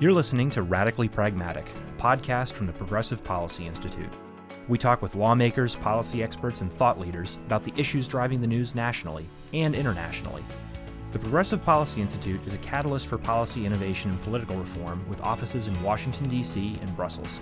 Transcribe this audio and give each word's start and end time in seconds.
You're 0.00 0.14
listening 0.14 0.50
to 0.52 0.62
Radically 0.62 1.10
Pragmatic, 1.10 1.66
a 1.68 2.00
podcast 2.00 2.52
from 2.52 2.66
the 2.66 2.72
Progressive 2.72 3.22
Policy 3.22 3.66
Institute. 3.66 4.08
We 4.66 4.78
talk 4.78 5.02
with 5.02 5.14
lawmakers, 5.14 5.74
policy 5.74 6.22
experts, 6.22 6.62
and 6.62 6.72
thought 6.72 6.98
leaders 6.98 7.38
about 7.44 7.64
the 7.64 7.74
issues 7.76 8.08
driving 8.08 8.40
the 8.40 8.46
news 8.46 8.74
nationally 8.74 9.26
and 9.52 9.74
internationally. 9.74 10.42
The 11.12 11.18
Progressive 11.18 11.62
Policy 11.62 12.00
Institute 12.00 12.40
is 12.46 12.54
a 12.54 12.58
catalyst 12.58 13.08
for 13.08 13.18
policy 13.18 13.66
innovation 13.66 14.10
and 14.10 14.22
political 14.22 14.56
reform 14.56 15.06
with 15.06 15.20
offices 15.20 15.68
in 15.68 15.82
Washington, 15.82 16.30
D.C. 16.30 16.78
and 16.80 16.96
Brussels. 16.96 17.38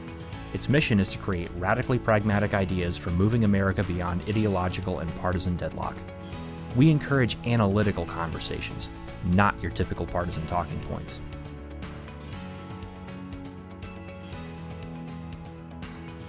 Its 0.52 0.68
mission 0.68 0.98
is 0.98 1.10
to 1.10 1.18
create 1.18 1.50
radically 1.58 2.00
pragmatic 2.00 2.54
ideas 2.54 2.96
for 2.96 3.10
moving 3.10 3.44
America 3.44 3.84
beyond 3.84 4.20
ideological 4.28 4.98
and 4.98 5.20
partisan 5.20 5.56
deadlock. 5.56 5.94
We 6.74 6.90
encourage 6.90 7.36
analytical 7.46 8.04
conversations, 8.06 8.88
not 9.26 9.54
your 9.62 9.70
typical 9.70 10.06
partisan 10.06 10.44
talking 10.48 10.80
points. 10.88 11.20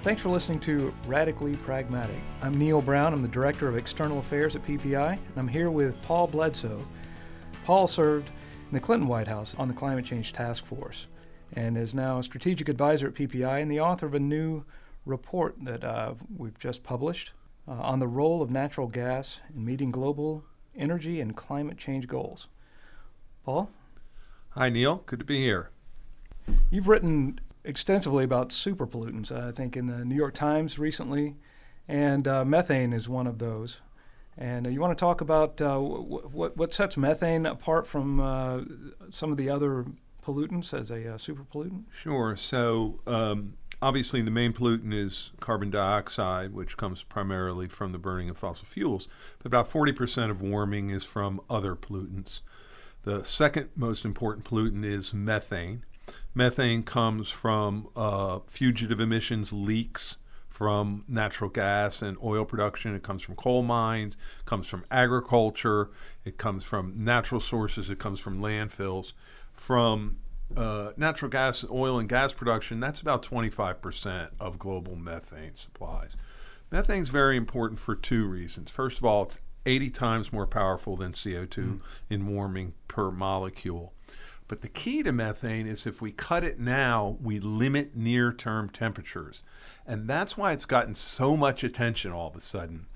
Thanks 0.01 0.21
for 0.21 0.29
listening 0.29 0.61
to 0.61 0.93
Radically 1.07 1.57
Pragmatic. 1.57 2.15
I'm 2.41 2.57
Neil 2.57 2.81
Brown. 2.81 3.11
I'm 3.11 3.21
the 3.21 3.27
Director 3.27 3.67
of 3.67 3.75
External 3.75 4.19
Affairs 4.19 4.55
at 4.55 4.65
PPI, 4.65 5.11
and 5.11 5.19
I'm 5.35 5.49
here 5.49 5.69
with 5.69 6.01
Paul 6.03 6.25
Bledsoe. 6.25 6.87
Paul 7.65 7.85
served 7.85 8.29
in 8.29 8.73
the 8.73 8.79
Clinton 8.79 9.09
White 9.09 9.27
House 9.27 9.55
on 9.59 9.67
the 9.67 9.73
Climate 9.73 10.05
Change 10.05 10.31
Task 10.31 10.63
Force 10.63 11.07
and 11.51 11.77
is 11.77 11.93
now 11.93 12.17
a 12.17 12.23
strategic 12.23 12.69
advisor 12.69 13.07
at 13.07 13.13
PPI 13.13 13.61
and 13.61 13.69
the 13.69 13.81
author 13.81 14.05
of 14.05 14.13
a 14.13 14.21
new 14.21 14.63
report 15.05 15.57
that 15.63 15.83
uh, 15.83 16.13
we've 16.33 16.57
just 16.57 16.81
published 16.81 17.33
uh, 17.67 17.73
on 17.73 17.99
the 17.99 18.07
role 18.07 18.41
of 18.41 18.49
natural 18.49 18.87
gas 18.87 19.41
in 19.53 19.65
meeting 19.65 19.91
global 19.91 20.45
energy 20.77 21.19
and 21.19 21.35
climate 21.35 21.77
change 21.77 22.07
goals. 22.07 22.47
Paul? 23.43 23.69
Hi, 24.51 24.69
Neil. 24.69 25.03
Good 25.05 25.19
to 25.19 25.25
be 25.25 25.39
here. 25.39 25.71
You've 26.69 26.87
written 26.87 27.41
extensively 27.69 28.23
about 28.23 28.51
super 28.51 28.87
pollutants, 28.87 29.31
I 29.31 29.51
think, 29.51 29.77
in 29.77 29.85
the 29.85 30.03
New 30.03 30.15
York 30.15 30.33
Times 30.33 30.79
recently, 30.79 31.35
and 31.87 32.27
uh, 32.27 32.43
methane 32.43 32.91
is 32.91 33.07
one 33.07 33.27
of 33.27 33.37
those. 33.37 33.79
And 34.37 34.65
uh, 34.65 34.69
you 34.69 34.81
want 34.81 34.97
to 34.97 35.01
talk 35.01 35.21
about 35.21 35.61
uh, 35.61 35.77
what, 35.77 36.57
what 36.57 36.73
sets 36.73 36.97
methane 36.97 37.45
apart 37.45 37.85
from 37.85 38.19
uh, 38.19 38.61
some 39.11 39.31
of 39.31 39.37
the 39.37 39.49
other 39.49 39.85
pollutants 40.25 40.73
as 40.73 40.89
a 40.89 41.13
uh, 41.13 41.17
super 41.17 41.43
pollutant? 41.43 41.83
Sure. 41.91 42.35
So, 42.35 43.01
um, 43.05 43.53
obviously, 43.81 44.21
the 44.21 44.31
main 44.31 44.53
pollutant 44.53 44.93
is 44.93 45.31
carbon 45.39 45.69
dioxide, 45.69 46.53
which 46.53 46.77
comes 46.77 47.03
primarily 47.03 47.67
from 47.67 47.91
the 47.91 47.97
burning 47.99 48.29
of 48.29 48.37
fossil 48.37 48.65
fuels. 48.65 49.07
But 49.37 49.47
about 49.47 49.69
40% 49.69 50.31
of 50.31 50.41
warming 50.41 50.89
is 50.89 51.03
from 51.03 51.41
other 51.49 51.75
pollutants. 51.75 52.39
The 53.03 53.23
second 53.23 53.69
most 53.75 54.05
important 54.05 54.45
pollutant 54.45 54.85
is 54.85 55.13
methane. 55.13 55.83
Methane 56.33 56.83
comes 56.83 57.29
from 57.29 57.87
uh, 57.95 58.39
fugitive 58.45 58.99
emissions 58.99 59.51
leaks 59.51 60.17
from 60.59 61.05
natural 61.07 61.49
gas 61.49 62.01
and 62.01 62.17
oil 62.21 62.43
production. 62.43 62.93
It 62.93 63.01
comes 63.01 63.21
from 63.21 63.35
coal 63.35 63.63
mines, 63.63 64.17
comes 64.45 64.67
from 64.67 64.83
agriculture, 64.91 65.89
it 66.25 66.37
comes 66.37 66.65
from 66.65 66.93
natural 67.03 67.39
sources, 67.39 67.89
it 67.89 67.97
comes 67.97 68.19
from 68.19 68.41
landfills. 68.41 69.13
From 69.53 70.17
uh, 70.57 70.91
natural 70.97 71.31
gas, 71.31 71.63
oil, 71.71 71.97
and 71.97 72.09
gas 72.09 72.33
production, 72.33 72.79
that's 72.79 72.99
about 72.99 73.23
25% 73.23 74.31
of 74.39 74.59
global 74.59 74.95
methane 74.95 75.55
supplies. 75.55 76.17
Methane 76.71 77.03
is 77.03 77.09
very 77.09 77.37
important 77.37 77.79
for 77.79 77.95
two 77.95 78.25
reasons. 78.25 78.69
First 78.69 78.97
of 78.97 79.05
all, 79.05 79.23
it's 79.23 79.39
80 79.65 79.89
times 79.91 80.33
more 80.33 80.47
powerful 80.47 80.97
than 80.97 81.13
CO2 81.13 81.47
mm. 81.47 81.81
in 82.09 82.27
warming 82.27 82.73
per 82.87 83.11
molecule. 83.11 83.93
But 84.49 84.61
the 84.61 84.67
key 84.67 85.03
to 85.03 85.11
methane 85.13 85.67
is 85.67 85.85
if 85.85 86.01
we 86.01 86.11
cut 86.11 86.43
it 86.43 86.59
now, 86.59 87.17
we 87.21 87.39
limit 87.39 87.95
near 87.95 88.33
term 88.33 88.67
temperatures. 88.67 89.43
And 89.85 90.09
that's 90.09 90.35
why 90.35 90.51
it's 90.51 90.65
gotten 90.65 90.95
so 90.95 91.37
much 91.37 91.63
attention 91.63 92.11
all 92.11 92.27
of 92.27 92.35
a 92.35 92.41
sudden. 92.41 92.87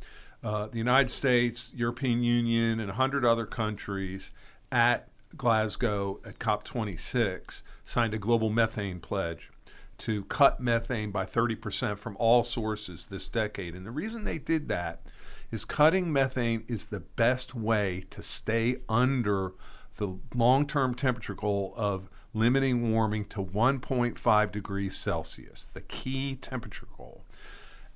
Uh, 0.44 0.66
the 0.66 0.80
United 0.80 1.10
States, 1.10 1.72
European 1.74 2.24
Union, 2.24 2.80
and 2.80 2.90
100 2.90 3.24
other 3.24 3.46
countries 3.46 4.32
at 4.72 5.08
Glasgow 5.38 6.20
at 6.26 6.40
COP26 6.40 7.62
signed 7.86 8.16
a 8.16 8.18
global 8.18 8.50
methane 8.50 9.00
pledge 9.00 9.52
to 10.00 10.24
cut 10.26 10.60
methane 10.60 11.12
by 11.12 11.24
30% 11.24 12.00
from 12.00 12.18
all 12.18 12.42
sources 12.42 13.06
this 13.06 13.30
decade. 13.30 13.76
And 13.76 13.86
the 13.86 13.92
reason 13.92 14.24
they 14.24 14.40
did 14.40 14.70
that 14.70 15.04
is 15.52 15.66
cutting 15.66 16.12
methane 16.12 16.66
is 16.68 16.88
the 16.88 17.00
best 17.00 17.54
way 17.54 18.06
to 18.10 18.24
stay 18.24 18.78
under 18.90 19.54
the 19.98 20.18
long 20.34 20.68
term 20.68 20.96
temperature 20.96 21.36
goal 21.36 21.74
of 21.76 22.10
limiting 22.34 22.92
warming 22.92 23.26
to 23.26 23.44
1.5 23.44 24.52
degrees 24.52 24.98
Celsius, 24.98 25.68
the 25.74 25.82
key 25.82 26.36
temperature 26.36 26.88
goal. 26.98 27.24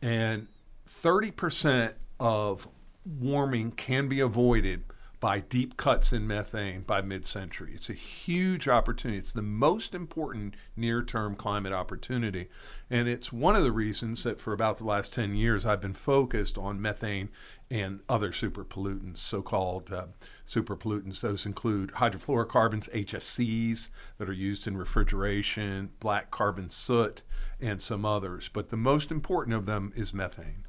And 0.01 0.47
30% 0.87 1.95
of 2.19 2.67
warming 3.05 3.71
can 3.71 4.07
be 4.07 4.19
avoided 4.19 4.83
by 5.19 5.39
deep 5.39 5.77
cuts 5.77 6.13
in 6.13 6.27
methane 6.27 6.81
by 6.81 7.01
mid 7.01 7.25
century. 7.25 7.71
It's 7.73 7.89
a 7.89 7.93
huge 7.93 8.67
opportunity. 8.67 9.17
It's 9.17 9.31
the 9.31 9.41
most 9.41 9.95
important 9.95 10.55
near 10.75 11.01
term 11.01 11.35
climate 11.35 11.73
opportunity. 11.73 12.49
And 12.89 13.07
it's 13.07 13.33
one 13.33 13.55
of 13.55 13.63
the 13.63 13.71
reasons 13.71 14.23
that 14.23 14.39
for 14.39 14.53
about 14.53 14.77
the 14.77 14.83
last 14.83 15.13
10 15.13 15.35
years, 15.35 15.65
I've 15.65 15.81
been 15.81 15.93
focused 15.93 16.57
on 16.57 16.81
methane 16.81 17.29
and 17.69 17.99
other 18.07 18.31
super 18.31 18.63
pollutants, 18.63 19.17
so 19.17 19.41
called 19.41 19.91
uh, 19.91 20.05
super 20.45 20.77
pollutants. 20.77 21.21
Those 21.21 21.45
include 21.45 21.93
hydrofluorocarbons, 21.93 22.89
HFCs, 22.93 23.89
that 24.17 24.29
are 24.29 24.33
used 24.33 24.67
in 24.67 24.77
refrigeration, 24.77 25.89
black 25.99 26.31
carbon 26.31 26.69
soot, 26.69 27.23
and 27.59 27.81
some 27.81 28.05
others. 28.05 28.49
But 28.53 28.69
the 28.69 28.77
most 28.77 29.11
important 29.11 29.55
of 29.55 29.65
them 29.65 29.91
is 29.95 30.13
methane. 30.13 30.66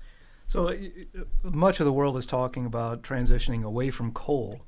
So 0.49 0.75
much 1.45 1.79
of 1.79 1.85
the 1.85 1.93
world 1.93 2.17
is 2.17 2.25
talking 2.25 2.65
about 2.65 3.03
transitioning 3.03 3.63
away 3.65 3.91
from 3.91 4.13
coal 4.13 4.63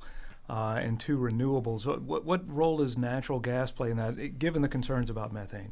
uh, 0.47 0.79
and 0.79 0.99
to 0.99 1.17
renewables. 1.17 1.87
What, 1.99 2.23
what 2.23 2.47
role 2.47 2.77
does 2.77 2.99
natural 2.99 3.39
gas 3.39 3.71
play 3.71 3.89
in 3.89 3.97
that, 3.97 4.37
given 4.37 4.61
the 4.61 4.69
concerns 4.69 5.09
about 5.09 5.33
methane? 5.33 5.71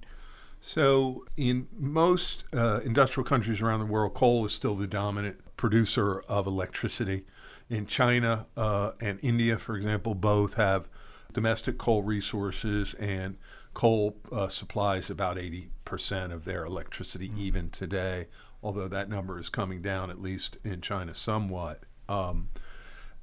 So, 0.61 1.25
in 1.37 1.67
most 1.71 2.43
uh, 2.53 2.81
industrial 2.83 3.23
countries 3.23 3.61
around 3.61 3.81
the 3.81 3.85
world, 3.85 4.15
coal 4.15 4.45
is 4.45 4.51
still 4.51 4.75
the 4.75 4.87
dominant 4.87 5.37
producer 5.57 6.21
of 6.21 6.47
electricity. 6.47 7.25
In 7.69 7.85
China 7.85 8.47
uh, 8.57 8.91
and 8.99 9.19
India, 9.21 9.59
for 9.59 9.77
example, 9.77 10.15
both 10.15 10.55
have 10.55 10.89
domestic 11.33 11.77
coal 11.77 12.01
resources, 12.01 12.95
and 12.95 13.37
coal 13.73 14.17
uh, 14.31 14.47
supplies 14.47 15.09
about 15.09 15.37
80% 15.37 16.33
of 16.33 16.45
their 16.45 16.65
electricity 16.65 17.29
mm-hmm. 17.29 17.39
even 17.39 17.69
today 17.69 18.25
although 18.61 18.87
that 18.87 19.09
number 19.09 19.39
is 19.39 19.49
coming 19.49 19.81
down, 19.81 20.09
at 20.09 20.21
least 20.21 20.57
in 20.63 20.81
China, 20.81 21.13
somewhat. 21.13 21.83
Um, 22.07 22.49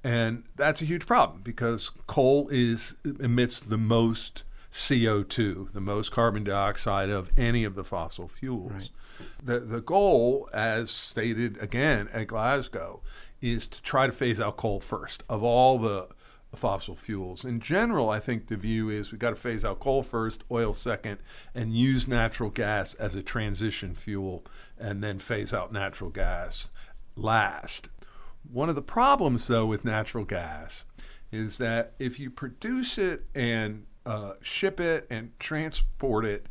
and 0.04 0.44
that's 0.54 0.80
a 0.80 0.84
huge 0.84 1.06
problem 1.06 1.42
because 1.42 1.90
coal 2.06 2.48
is 2.50 2.94
emits 3.04 3.58
the 3.60 3.76
most 3.76 4.44
CO2, 4.72 5.72
the 5.72 5.80
most 5.80 6.12
carbon 6.12 6.44
dioxide 6.44 7.08
of 7.10 7.32
any 7.36 7.64
of 7.64 7.74
the 7.74 7.84
fossil 7.84 8.28
fuels. 8.28 8.72
Right. 8.72 8.90
The, 9.42 9.60
the 9.60 9.80
goal, 9.80 10.48
as 10.52 10.90
stated 10.90 11.58
again 11.62 12.08
at 12.12 12.26
Glasgow, 12.26 13.02
is 13.40 13.66
to 13.68 13.82
try 13.82 14.06
to 14.06 14.12
phase 14.12 14.40
out 14.40 14.56
coal 14.56 14.80
first 14.80 15.22
of 15.28 15.42
all 15.42 15.78
the 15.78 16.08
fossil 16.56 16.96
fuels. 16.96 17.44
In 17.44 17.60
general, 17.60 18.10
I 18.10 18.20
think 18.20 18.48
the 18.48 18.56
view 18.56 18.88
is 18.88 19.12
we've 19.12 19.20
got 19.20 19.30
to 19.30 19.36
phase 19.36 19.64
out 19.64 19.80
coal 19.80 20.02
first, 20.02 20.44
oil 20.50 20.72
second, 20.72 21.18
and 21.54 21.76
use 21.76 22.08
natural 22.08 22.50
gas 22.50 22.94
as 22.94 23.14
a 23.14 23.22
transition 23.22 23.94
fuel, 23.94 24.44
and 24.78 25.02
then 25.02 25.18
phase 25.18 25.54
out 25.54 25.72
natural 25.72 26.10
gas 26.10 26.68
last. 27.14 27.88
One 28.50 28.68
of 28.68 28.74
the 28.74 28.82
problems, 28.82 29.46
though, 29.48 29.66
with 29.66 29.84
natural 29.84 30.24
gas 30.24 30.84
is 31.32 31.58
that 31.58 31.94
if 31.98 32.20
you 32.20 32.30
produce 32.30 32.98
it 32.98 33.26
and 33.34 33.86
uh, 34.04 34.34
ship 34.40 34.78
it 34.80 35.06
and 35.10 35.32
transport 35.38 36.24
it 36.24 36.46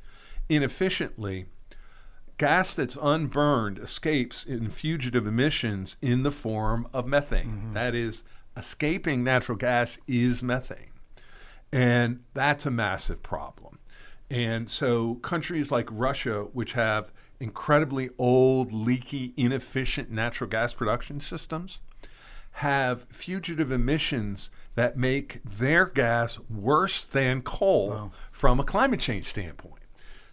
inefficiently, 0.50 1.46
gas 2.38 2.76
that's 2.76 2.98
unburned 3.02 3.80
escapes 3.80 4.46
in 4.46 4.70
fugitive 4.70 5.26
emissions 5.26 5.96
in 6.02 6.24
the 6.24 6.32
form 6.32 6.88
of 6.94 7.08
methane. 7.08 7.46
Mm-hmm. 7.46 7.74
That 7.74 7.96
is, 7.96 8.24
escaping 8.58 9.24
natural 9.24 9.58
gas 9.58 9.98
is 10.08 10.42
methane. 10.42 10.92
And 11.72 12.24
that's 12.34 12.66
a 12.66 12.72
massive 12.72 13.22
problem. 13.22 13.80
And 14.30 14.70
so 14.70 15.16
countries 15.16 15.72
like 15.72 15.88
Russia, 15.92 16.48
which 16.54 16.74
have 16.74 17.12
incredibly 17.40 18.10
old, 18.18 18.72
leaky, 18.72 19.34
inefficient 19.38 20.10
natural 20.10 20.50
gas 20.50 20.74
production 20.74 21.20
systems, 21.20 21.80
have 22.54 23.04
fugitive 23.10 23.72
emissions 23.72 24.50
that 24.76 24.98
make 24.98 25.42
their 25.44 25.86
gas 25.86 26.40
worse 26.50 27.04
than 27.04 27.42
coal 27.42 27.90
wow. 27.90 28.12
from 28.32 28.60
a 28.60 28.64
climate 28.64 29.02
change 29.02 29.26
standpoint. 29.26 29.84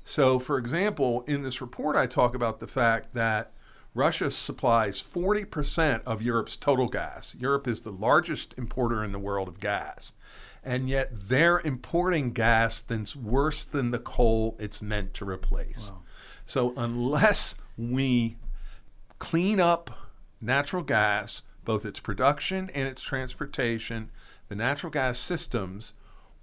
So, 0.04 0.38
for 0.38 0.58
example, 0.58 1.22
in 1.26 1.42
this 1.42 1.60
report, 1.60 1.96
I 1.96 2.06
talk 2.06 2.34
about 2.34 2.58
the 2.58 2.66
fact 2.66 3.14
that 3.14 3.52
Russia 3.94 4.30
supplies 4.30 5.02
40% 5.02 6.02
of 6.04 6.22
Europe's 6.22 6.56
total 6.56 6.88
gas. 6.88 7.34
Europe 7.38 7.68
is 7.68 7.82
the 7.82 7.92
largest 7.92 8.54
importer 8.56 9.04
in 9.04 9.12
the 9.12 9.18
world 9.18 9.48
of 9.48 9.60
gas. 9.60 10.12
and 10.64 10.88
yet 10.88 11.10
they're 11.12 11.60
importing 11.60 12.32
gas 12.32 12.80
that's 12.80 13.16
worse 13.16 13.64
than 13.64 13.90
the 13.90 13.98
coal 13.98 14.56
it's 14.60 14.80
meant 14.80 15.12
to 15.14 15.24
replace. 15.24 15.90
Wow. 15.90 16.02
So 16.46 16.72
unless 16.76 17.54
we 17.76 18.36
clean 19.18 19.60
up 19.60 19.90
natural 20.40 20.82
gas, 20.82 21.42
both 21.64 21.84
its 21.84 22.00
production 22.00 22.70
and 22.74 22.86
its 22.88 23.02
transportation, 23.02 24.10
the 24.48 24.54
natural 24.54 24.90
gas 24.90 25.18
systems, 25.18 25.92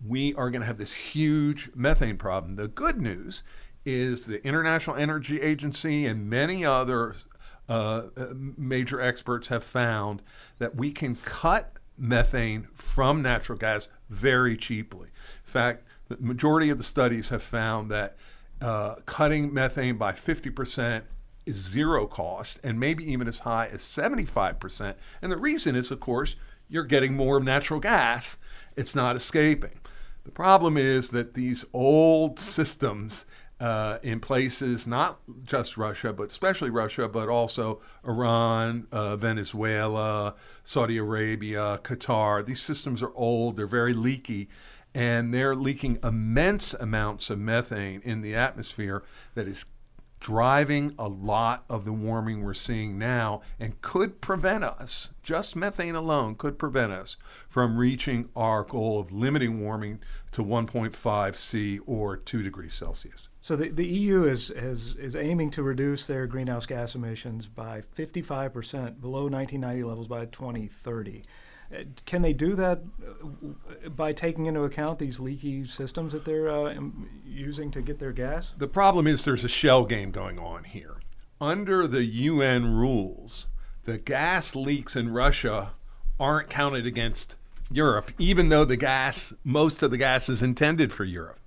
we 0.06 0.34
are 0.36 0.50
going 0.50 0.62
to 0.62 0.68
have 0.68 0.78
this 0.78 0.94
huge 0.94 1.70
methane 1.76 2.18
problem. 2.18 2.56
The 2.56 2.68
good 2.68 3.00
news 3.00 3.44
is 3.86 4.24
the 4.24 4.46
International 4.46 4.96
Energy 4.96 5.42
Agency 5.42 6.06
and 6.06 6.30
many 6.30 6.66
other 6.66 7.16
uh, 7.70 8.08
uh, 8.18 8.28
major 8.58 9.00
experts 9.00 9.48
have 9.48 9.64
found 9.64 10.22
that 10.58 10.76
we 10.76 10.92
can 10.92 11.16
cut 11.16 11.78
methane 11.98 12.68
from 12.74 13.22
natural 13.22 13.58
gas 13.58 13.90
very 14.10 14.58
cheaply. 14.58 15.08
In 15.08 15.52
fact, 15.52 15.84
the 16.08 16.18
majority 16.20 16.70
of 16.70 16.78
the 16.78 16.84
studies 16.84 17.30
have 17.30 17.44
found 17.44 17.92
that 17.92 18.18
uh, 18.62 18.96
cutting 19.06 19.54
methane 19.54 19.98
by 19.98 20.14
50% 20.14 21.04
is 21.46 21.58
zero 21.58 22.08
cost 22.08 22.60
and 22.64 22.80
maybe 22.80 23.10
even 23.12 23.28
as 23.28 23.40
high 23.40 23.68
as 23.68 23.82
75%. 23.82 24.96
And 25.22 25.32
the 25.32 25.38
reason 25.38 25.76
is, 25.76 25.92
of 25.92 26.00
course, 26.00 26.36
you're 26.68 26.84
getting 26.84 27.16
more 27.16 27.40
natural 27.40 27.80
gas, 27.80 28.38
it's 28.76 28.96
not 28.96 29.16
escaping. 29.16 29.80
The 30.24 30.32
problem 30.32 30.78
is 30.78 31.10
that 31.10 31.34
these 31.34 31.66
old 31.74 32.40
systems 32.40 33.26
uh, 33.60 33.98
in 34.02 34.20
places, 34.20 34.88
not 34.88 35.20
just 35.44 35.78
Russia, 35.78 36.14
but 36.14 36.32
especially 36.32 36.70
Russia, 36.70 37.08
but 37.08 37.28
also 37.28 37.82
Iran, 38.06 38.88
uh, 38.92 39.16
Venezuela, 39.18 40.36
Saudi 40.64 40.98
Arabia, 40.98 41.80
Qatar. 41.84 42.46
These 42.46 42.62
systems 42.62 43.04
are 43.04 43.14
old, 43.16 43.58
they're 43.58 43.68
very 43.68 43.94
leaky, 43.94 44.50
and 44.94 45.34
they're 45.34 45.56
leaking 45.56 46.00
immense 46.04 46.74
amounts 46.74 47.30
of 47.30 47.40
methane 47.40 48.02
in 48.04 48.22
the 48.22 48.36
atmosphere 48.36 49.04
that 49.36 49.48
is 49.48 49.66
driving 50.20 50.94
a 51.00 51.08
lot 51.08 51.64
of 51.70 51.86
the 51.86 51.94
warming 51.94 52.44
we're 52.44 52.54
seeing 52.54 52.98
now 52.98 53.42
and 53.60 53.82
could 53.82 54.22
prevent 54.22 54.64
us, 54.64 55.12
just 55.24 55.56
methane 55.56 55.96
alone 55.96 56.36
could 56.36 56.60
prevent 56.60 56.92
us 56.92 57.18
from 57.48 57.78
reaching 57.78 58.30
our 58.36 58.64
goal 58.64 59.00
of 59.00 59.12
limiting 59.12 59.62
warming 59.62 60.00
to 60.32 60.44
1.5 60.44 61.36
C 61.36 61.80
or 61.86 62.18
2 62.18 62.44
degrees 62.44 62.74
Celsius. 62.74 63.30
So 63.42 63.56
the, 63.56 63.70
the 63.70 63.86
EU 63.86 64.26
is, 64.26 64.52
is, 64.52 64.96
is 64.96 65.16
aiming 65.16 65.52
to 65.52 65.64
reduce 65.64 66.06
their 66.06 66.28
greenhouse 66.28 66.66
gas 66.66 66.94
emissions 66.96 67.48
by 67.48 67.82
55% 67.82 69.00
below 69.00 69.28
1990 69.28 69.84
levels 69.84 70.08
by 70.08 70.26
2030. 70.26 71.24
Can 72.06 72.24
they 72.24 72.34
do 72.34 72.56
that 72.56 72.82
uh, 73.04 73.90
by 73.90 74.12
taking 74.12 74.48
into 74.48 74.64
account 74.64 74.98
these 74.98 75.20
leaky 75.20 75.66
systems 75.68 76.14
that 76.14 76.26
they're 76.26 76.50
uh, 76.50 76.74
using 77.26 77.70
to 77.72 77.82
get 77.82 78.00
their 78.00 78.12
gas? 78.12 78.54
The 78.58 78.68
problem 78.68 79.06
is 79.06 79.24
there's 79.24 79.46
a 79.46 79.50
shell 79.50 79.86
game 79.86 80.12
going 80.12 80.40
on 80.40 80.64
here. 80.64 80.98
Under 81.40 81.88
the 81.88 82.04
UN 82.04 82.76
rules, 82.76 83.48
the 83.84 83.98
gas 83.98 84.56
leaks 84.56 84.96
in 84.96 85.14
Russia 85.14 85.74
aren't 86.20 86.50
counted 86.50 86.86
against 86.86 87.36
Europe, 87.72 88.12
even 88.18 88.50
though 88.50 88.66
the 88.66 88.76
gas, 88.76 89.32
most 89.44 89.84
of 89.84 89.92
the 89.92 89.98
gas 89.98 90.28
is 90.28 90.42
intended 90.42 90.92
for 90.92 91.04
Europe. 91.04 91.40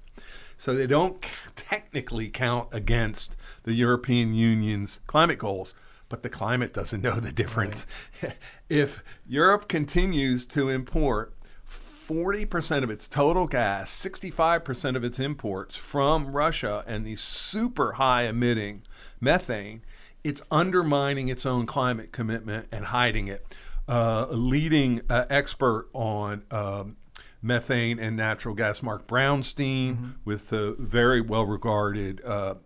So 0.56 0.74
they 0.74 0.86
don't 0.86 1.20
technically 1.56 2.28
count 2.28 2.68
against 2.70 3.36
the 3.64 3.74
European 3.74 4.34
Union's 4.34 5.00
climate 5.08 5.38
goals, 5.38 5.74
but 6.12 6.22
the 6.22 6.28
climate 6.28 6.74
doesn't 6.74 7.00
know 7.00 7.18
the 7.18 7.32
difference. 7.32 7.86
if 8.68 9.02
Europe 9.26 9.66
continues 9.66 10.44
to 10.44 10.68
import 10.68 11.34
40% 11.66 12.84
of 12.84 12.90
its 12.90 13.08
total 13.08 13.46
gas, 13.46 13.90
65% 13.90 14.94
of 14.94 15.04
its 15.04 15.18
imports 15.18 15.74
from 15.74 16.26
Russia, 16.26 16.84
and 16.86 17.06
these 17.06 17.22
super 17.22 17.92
high 17.92 18.24
emitting 18.24 18.82
methane, 19.22 19.80
it's 20.22 20.42
undermining 20.50 21.28
its 21.28 21.46
own 21.46 21.64
climate 21.64 22.12
commitment 22.12 22.68
and 22.70 22.84
hiding 22.84 23.28
it. 23.28 23.56
Uh, 23.88 24.26
a 24.28 24.36
leading 24.36 25.00
uh, 25.08 25.24
expert 25.30 25.88
on 25.94 26.42
um, 26.50 26.98
methane 27.40 27.98
and 27.98 28.18
natural 28.18 28.54
gas, 28.54 28.82
Mark 28.82 29.06
Brownstein, 29.06 30.16
with 30.26 30.50
the 30.50 30.76
very 30.78 31.22
well 31.22 31.46
regarded 31.46 32.22
uh, 32.22 32.56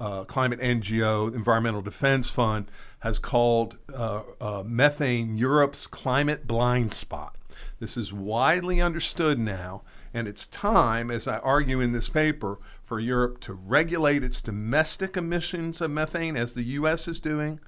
uh, 0.00 0.24
climate 0.24 0.60
NGO, 0.60 1.32
Environmental 1.34 1.82
Defense 1.82 2.28
Fund, 2.28 2.70
has 3.00 3.18
called 3.18 3.76
uh, 3.92 4.22
uh, 4.40 4.62
methane 4.64 5.36
Europe's 5.36 5.86
climate 5.86 6.46
blind 6.46 6.92
spot. 6.92 7.36
This 7.78 7.96
is 7.96 8.12
widely 8.12 8.80
understood 8.80 9.38
now, 9.38 9.82
and 10.12 10.28
it's 10.28 10.46
time, 10.46 11.10
as 11.10 11.26
I 11.26 11.38
argue 11.38 11.80
in 11.80 11.92
this 11.92 12.08
paper, 12.08 12.58
for 12.84 13.00
Europe 13.00 13.40
to 13.40 13.54
regulate 13.54 14.22
its 14.22 14.40
domestic 14.40 15.16
emissions 15.16 15.80
of 15.80 15.90
methane, 15.90 16.36
as 16.36 16.54
the 16.54 16.62
U.S. 16.62 17.08
is 17.08 17.20
doing, 17.20 17.60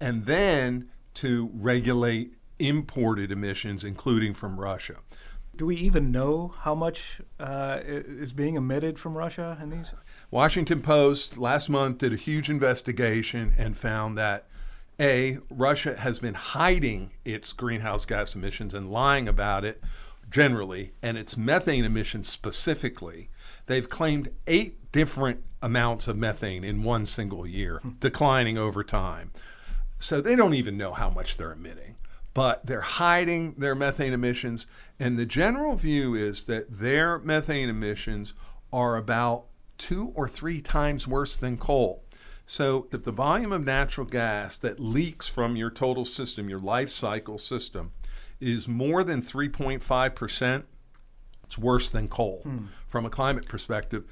and 0.00 0.26
then 0.26 0.88
to 1.14 1.50
regulate 1.54 2.34
imported 2.58 3.30
emissions, 3.30 3.84
including 3.84 4.34
from 4.34 4.58
Russia. 4.58 4.96
Do 5.56 5.66
we 5.66 5.76
even 5.76 6.10
know 6.10 6.54
how 6.60 6.74
much 6.74 7.20
uh, 7.38 7.80
is 7.84 8.32
being 8.32 8.56
emitted 8.56 8.98
from 8.98 9.16
Russia 9.16 9.58
in 9.60 9.70
these? 9.70 9.92
Washington 10.30 10.80
Post 10.80 11.38
last 11.38 11.68
month 11.68 11.98
did 11.98 12.12
a 12.12 12.16
huge 12.16 12.48
investigation 12.48 13.52
and 13.58 13.76
found 13.76 14.16
that 14.16 14.46
A, 15.00 15.38
Russia 15.48 15.96
has 15.96 16.18
been 16.18 16.34
hiding 16.34 17.12
its 17.24 17.52
greenhouse 17.52 18.04
gas 18.04 18.34
emissions 18.34 18.74
and 18.74 18.90
lying 18.90 19.26
about 19.28 19.64
it 19.64 19.82
generally, 20.30 20.92
and 21.02 21.18
its 21.18 21.36
methane 21.36 21.84
emissions 21.84 22.28
specifically. 22.28 23.28
They've 23.66 23.88
claimed 23.88 24.30
eight 24.46 24.92
different 24.92 25.42
amounts 25.62 26.08
of 26.08 26.16
methane 26.16 26.64
in 26.64 26.82
one 26.82 27.04
single 27.06 27.46
year, 27.46 27.78
hmm. 27.78 27.90
declining 28.00 28.56
over 28.56 28.82
time. 28.84 29.32
So 29.98 30.20
they 30.20 30.36
don't 30.36 30.54
even 30.54 30.78
know 30.78 30.92
how 30.92 31.10
much 31.10 31.36
they're 31.36 31.52
emitting, 31.52 31.96
but 32.32 32.64
they're 32.64 32.80
hiding 32.80 33.54
their 33.58 33.74
methane 33.74 34.12
emissions. 34.12 34.66
And 34.98 35.18
the 35.18 35.26
general 35.26 35.76
view 35.76 36.14
is 36.14 36.44
that 36.44 36.78
their 36.78 37.18
methane 37.18 37.68
emissions 37.68 38.32
are 38.72 38.96
about 38.96 39.44
two 39.76 40.12
or 40.14 40.28
three 40.28 40.60
times 40.60 41.06
worse 41.06 41.36
than 41.36 41.58
coal. 41.58 42.04
So 42.50 42.88
if 42.92 43.04
the 43.04 43.12
volume 43.12 43.52
of 43.52 43.64
natural 43.64 44.06
gas 44.06 44.58
that 44.58 44.80
leaks 44.80 45.28
from 45.28 45.54
your 45.54 45.70
total 45.70 46.04
system, 46.04 46.48
your 46.48 46.58
life 46.58 46.90
cycle 46.90 47.38
system, 47.38 47.92
is 48.40 48.66
more 48.66 49.04
than 49.04 49.22
3.5%, 49.22 50.64
it's 51.44 51.58
worse 51.58 51.88
than 51.88 52.08
coal 52.08 52.42
from 52.88 53.06
a 53.06 53.10
climate 53.10 53.46
perspective 53.46 54.04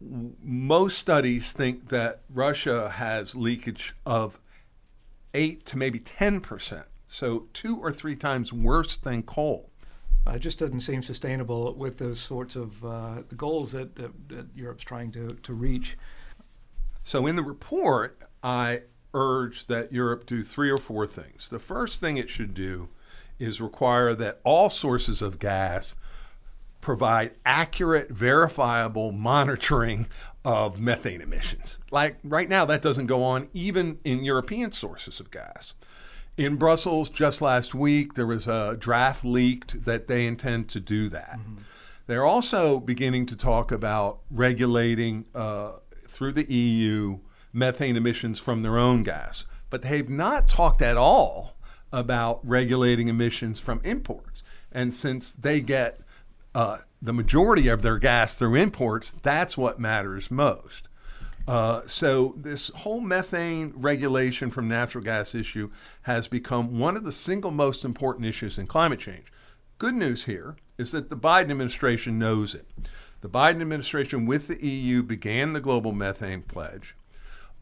most 0.00 0.98
studies 0.98 1.52
think 1.52 1.88
that 1.88 2.20
Russia 2.32 2.90
has 2.90 3.34
leakage 3.34 3.94
of 4.06 4.38
8 5.34 5.64
to 5.66 5.76
maybe 5.78 5.98
10%. 5.98 6.84
So, 7.06 7.46
two 7.52 7.78
or 7.78 7.90
three 7.90 8.16
times 8.16 8.52
worse 8.52 8.96
than 8.96 9.22
coal. 9.22 9.70
Uh, 10.26 10.32
it 10.32 10.40
just 10.40 10.58
doesn't 10.58 10.80
seem 10.80 11.02
sustainable 11.02 11.74
with 11.74 11.98
those 11.98 12.20
sorts 12.20 12.54
of 12.54 12.84
uh, 12.84 13.22
the 13.28 13.34
goals 13.34 13.72
that, 13.72 13.96
that, 13.96 14.28
that 14.28 14.46
Europe's 14.54 14.84
trying 14.84 15.10
to, 15.12 15.34
to 15.42 15.54
reach. 15.54 15.96
So, 17.08 17.26
in 17.26 17.36
the 17.36 17.42
report, 17.42 18.20
I 18.42 18.82
urge 19.14 19.64
that 19.68 19.94
Europe 19.94 20.26
do 20.26 20.42
three 20.42 20.68
or 20.68 20.76
four 20.76 21.06
things. 21.06 21.48
The 21.48 21.58
first 21.58 22.00
thing 22.02 22.18
it 22.18 22.28
should 22.28 22.52
do 22.52 22.90
is 23.38 23.62
require 23.62 24.14
that 24.16 24.40
all 24.44 24.68
sources 24.68 25.22
of 25.22 25.38
gas 25.38 25.96
provide 26.82 27.30
accurate, 27.46 28.10
verifiable 28.10 29.10
monitoring 29.10 30.06
of 30.44 30.82
methane 30.82 31.22
emissions. 31.22 31.78
Like 31.90 32.18
right 32.22 32.46
now, 32.46 32.66
that 32.66 32.82
doesn't 32.82 33.06
go 33.06 33.24
on 33.24 33.48
even 33.54 34.00
in 34.04 34.22
European 34.22 34.72
sources 34.72 35.18
of 35.18 35.30
gas. 35.30 35.72
In 36.36 36.56
Brussels, 36.56 37.08
just 37.08 37.40
last 37.40 37.74
week, 37.74 38.16
there 38.16 38.26
was 38.26 38.46
a 38.46 38.76
draft 38.78 39.24
leaked 39.24 39.86
that 39.86 40.08
they 40.08 40.26
intend 40.26 40.68
to 40.68 40.78
do 40.78 41.08
that. 41.08 41.40
They're 42.06 42.26
also 42.26 42.80
beginning 42.80 43.24
to 43.26 43.36
talk 43.36 43.72
about 43.72 44.18
regulating 44.30 45.24
uh, 45.34 45.70
through 46.18 46.32
the 46.32 46.52
EU 46.52 47.20
methane 47.52 47.96
emissions 47.96 48.40
from 48.40 48.62
their 48.62 48.76
own 48.76 49.04
gas, 49.04 49.44
but 49.70 49.82
they've 49.82 50.10
not 50.10 50.48
talked 50.48 50.82
at 50.82 50.96
all 50.96 51.54
about 51.92 52.40
regulating 52.42 53.06
emissions 53.06 53.60
from 53.60 53.80
imports. 53.84 54.42
And 54.72 54.92
since 54.92 55.30
they 55.30 55.60
get 55.60 56.00
uh, 56.56 56.78
the 57.00 57.12
majority 57.12 57.68
of 57.68 57.82
their 57.82 57.98
gas 57.98 58.34
through 58.34 58.56
imports, 58.56 59.12
that's 59.12 59.56
what 59.56 59.78
matters 59.78 60.28
most. 60.28 60.88
Uh, 61.46 61.82
so 61.86 62.34
this 62.36 62.68
whole 62.74 63.00
methane 63.00 63.72
regulation 63.76 64.50
from 64.50 64.66
natural 64.66 65.04
gas 65.04 65.36
issue 65.36 65.70
has 66.02 66.26
become 66.26 66.80
one 66.80 66.96
of 66.96 67.04
the 67.04 67.12
single 67.12 67.52
most 67.52 67.84
important 67.84 68.26
issues 68.26 68.58
in 68.58 68.66
climate 68.66 68.98
change. 68.98 69.32
Good 69.78 69.94
news 69.94 70.24
here 70.24 70.56
is 70.78 70.90
that 70.90 71.10
the 71.10 71.16
Biden 71.16 71.52
administration 71.52 72.18
knows 72.18 72.56
it. 72.56 72.66
The 73.20 73.28
Biden 73.28 73.60
administration 73.60 74.26
with 74.26 74.48
the 74.48 74.64
EU 74.64 75.02
began 75.02 75.52
the 75.52 75.60
global 75.60 75.92
methane 75.92 76.42
pledge. 76.42 76.94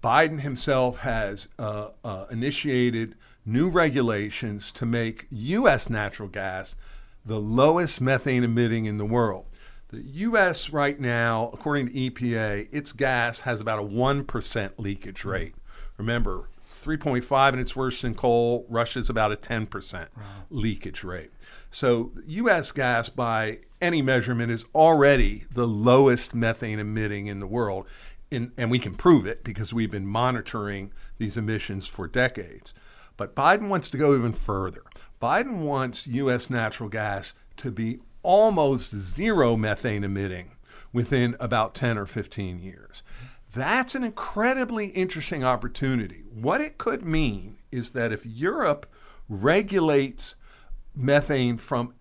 Biden 0.03 0.41
himself 0.41 0.99
has 0.99 1.49
uh, 1.59 1.89
uh, 2.05 2.27
initiated 2.31 3.15
new 3.45 3.69
regulations 3.69 4.71
to 4.73 4.85
make 4.85 5.27
U.S. 5.31 5.89
natural 5.89 6.29
gas 6.29 6.77
the 7.25 7.41
lowest 7.41 8.01
methane 8.01 8.45
emitting 8.45 8.85
in 8.85 8.99
the 8.99 9.05
world. 9.05 9.47
The 9.89 10.03
U.S. 10.03 10.71
right 10.71 10.99
now, 11.01 11.51
according 11.53 11.89
to 11.89 11.93
EPA, 11.93 12.69
its 12.73 12.93
gas 12.93 13.41
has 13.41 13.61
about 13.61 13.79
a 13.79 13.83
1% 13.83 14.71
leakage 14.79 15.25
rate. 15.25 15.55
Remember, 15.97 16.49
3.5 16.85 17.49
and 17.49 17.61
it's 17.61 17.75
worse 17.75 18.03
than 18.03 18.15
coal. 18.15 18.67
Russia's 18.69 19.11
about 19.11 19.33
a 19.33 19.37
10% 19.37 19.95
wow. 19.95 20.23
leakage 20.51 21.03
rate. 21.03 21.31
So, 21.77 22.13
U.S. 22.27 22.73
gas, 22.73 23.11
by 23.11 23.59
any 23.83 24.01
measurement, 24.01 24.51
is 24.51 24.65
already 24.75 25.45
the 25.51 25.67
lowest 25.67 26.35
methane 26.35 26.79
emitting 26.79 27.27
in 27.27 27.39
the 27.39 27.47
world. 27.47 27.85
In, 28.31 28.53
and 28.57 28.71
we 28.71 28.79
can 28.79 28.95
prove 28.95 29.27
it 29.27 29.45
because 29.45 29.75
we've 29.75 29.91
been 29.91 30.07
monitoring 30.07 30.91
these 31.19 31.37
emissions 31.37 31.87
for 31.87 32.09
decades. 32.09 32.73
But 33.19 33.35
Biden 33.35 33.69
wants 33.69 33.91
to 33.91 33.99
go 33.99 34.15
even 34.15 34.33
further. 34.33 34.85
Biden 35.21 35.67
wants 35.67 36.07
U.S. 36.07 36.49
natural 36.49 36.89
gas 36.89 37.35
to 37.59 37.71
be 37.71 37.99
almost 38.23 38.97
zero 38.97 39.55
methane 39.55 40.03
emitting 40.03 40.53
within 40.95 41.37
about 41.39 41.75
10 41.75 41.99
or 41.99 42.07
15 42.07 42.59
years. 42.59 43.03
That's 43.55 43.95
an 43.95 44.03
incredibly 44.03 44.87
interesting 44.87 45.45
opportunity. 45.45 46.25
What 46.33 46.63
it 46.63 46.79
could 46.79 47.05
mean 47.05 47.59
is 47.71 47.91
that 47.91 48.13
if 48.13 48.25
Europe 48.25 48.91
regulates 49.29 50.37
methane 50.97 51.59
from 51.59 51.95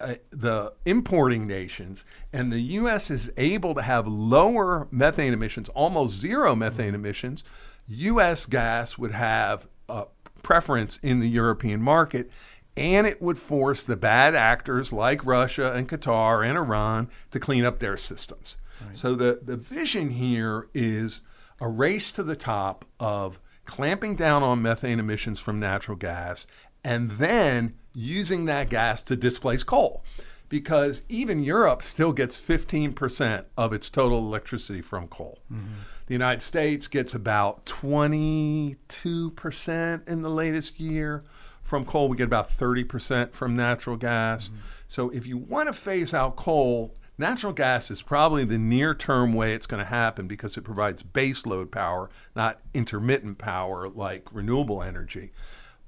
uh, 0.00 0.14
the 0.30 0.72
importing 0.84 1.46
nations 1.46 2.04
and 2.32 2.52
the 2.52 2.60
US 2.60 3.10
is 3.10 3.30
able 3.36 3.74
to 3.74 3.82
have 3.82 4.08
lower 4.08 4.88
methane 4.90 5.32
emissions, 5.32 5.68
almost 5.70 6.18
zero 6.18 6.56
methane 6.56 6.94
emissions, 6.94 7.44
US 7.86 8.46
gas 8.46 8.98
would 8.98 9.12
have 9.12 9.68
a 9.88 10.06
preference 10.42 10.98
in 10.98 11.20
the 11.20 11.28
European 11.28 11.80
market 11.80 12.30
and 12.76 13.06
it 13.06 13.20
would 13.20 13.38
force 13.38 13.84
the 13.84 13.96
bad 13.96 14.34
actors 14.34 14.92
like 14.92 15.24
Russia 15.24 15.72
and 15.72 15.88
Qatar 15.88 16.46
and 16.46 16.56
Iran 16.56 17.08
to 17.30 17.38
clean 17.38 17.64
up 17.64 17.78
their 17.78 17.96
systems. 17.96 18.56
Right. 18.84 18.96
So 18.96 19.14
the, 19.14 19.40
the 19.42 19.56
vision 19.56 20.10
here 20.10 20.68
is 20.74 21.20
a 21.60 21.68
race 21.68 22.10
to 22.12 22.22
the 22.22 22.36
top 22.36 22.84
of 22.98 23.38
clamping 23.64 24.16
down 24.16 24.42
on 24.42 24.62
methane 24.62 24.98
emissions 24.98 25.38
from 25.38 25.60
natural 25.60 25.96
gas 25.96 26.46
and 26.84 27.12
then 27.12 27.74
using 27.94 28.46
that 28.46 28.70
gas 28.70 29.02
to 29.02 29.14
displace 29.16 29.62
coal. 29.62 30.02
Because 30.48 31.02
even 31.08 31.42
Europe 31.42 31.82
still 31.82 32.12
gets 32.12 32.38
15% 32.38 33.44
of 33.56 33.72
its 33.72 33.88
total 33.88 34.18
electricity 34.18 34.82
from 34.82 35.08
coal. 35.08 35.38
Mm-hmm. 35.50 35.72
The 36.06 36.14
United 36.14 36.42
States 36.42 36.88
gets 36.88 37.14
about 37.14 37.64
22% 37.64 40.08
in 40.08 40.22
the 40.22 40.28
latest 40.28 40.78
year 40.78 41.24
from 41.62 41.86
coal. 41.86 42.08
We 42.08 42.18
get 42.18 42.24
about 42.24 42.48
30% 42.48 43.32
from 43.32 43.54
natural 43.54 43.96
gas. 43.96 44.48
Mm-hmm. 44.48 44.56
So 44.88 45.08
if 45.10 45.26
you 45.26 45.38
want 45.38 45.68
to 45.68 45.72
phase 45.72 46.12
out 46.12 46.36
coal, 46.36 46.94
natural 47.16 47.54
gas 47.54 47.90
is 47.90 48.02
probably 48.02 48.44
the 48.44 48.58
near 48.58 48.94
term 48.94 49.32
way 49.32 49.54
it's 49.54 49.64
going 49.64 49.82
to 49.82 49.88
happen 49.88 50.26
because 50.26 50.58
it 50.58 50.64
provides 50.64 51.02
base 51.02 51.46
load 51.46 51.72
power, 51.72 52.10
not 52.36 52.60
intermittent 52.74 53.38
power 53.38 53.88
like 53.88 54.28
renewable 54.34 54.82
energy. 54.82 55.32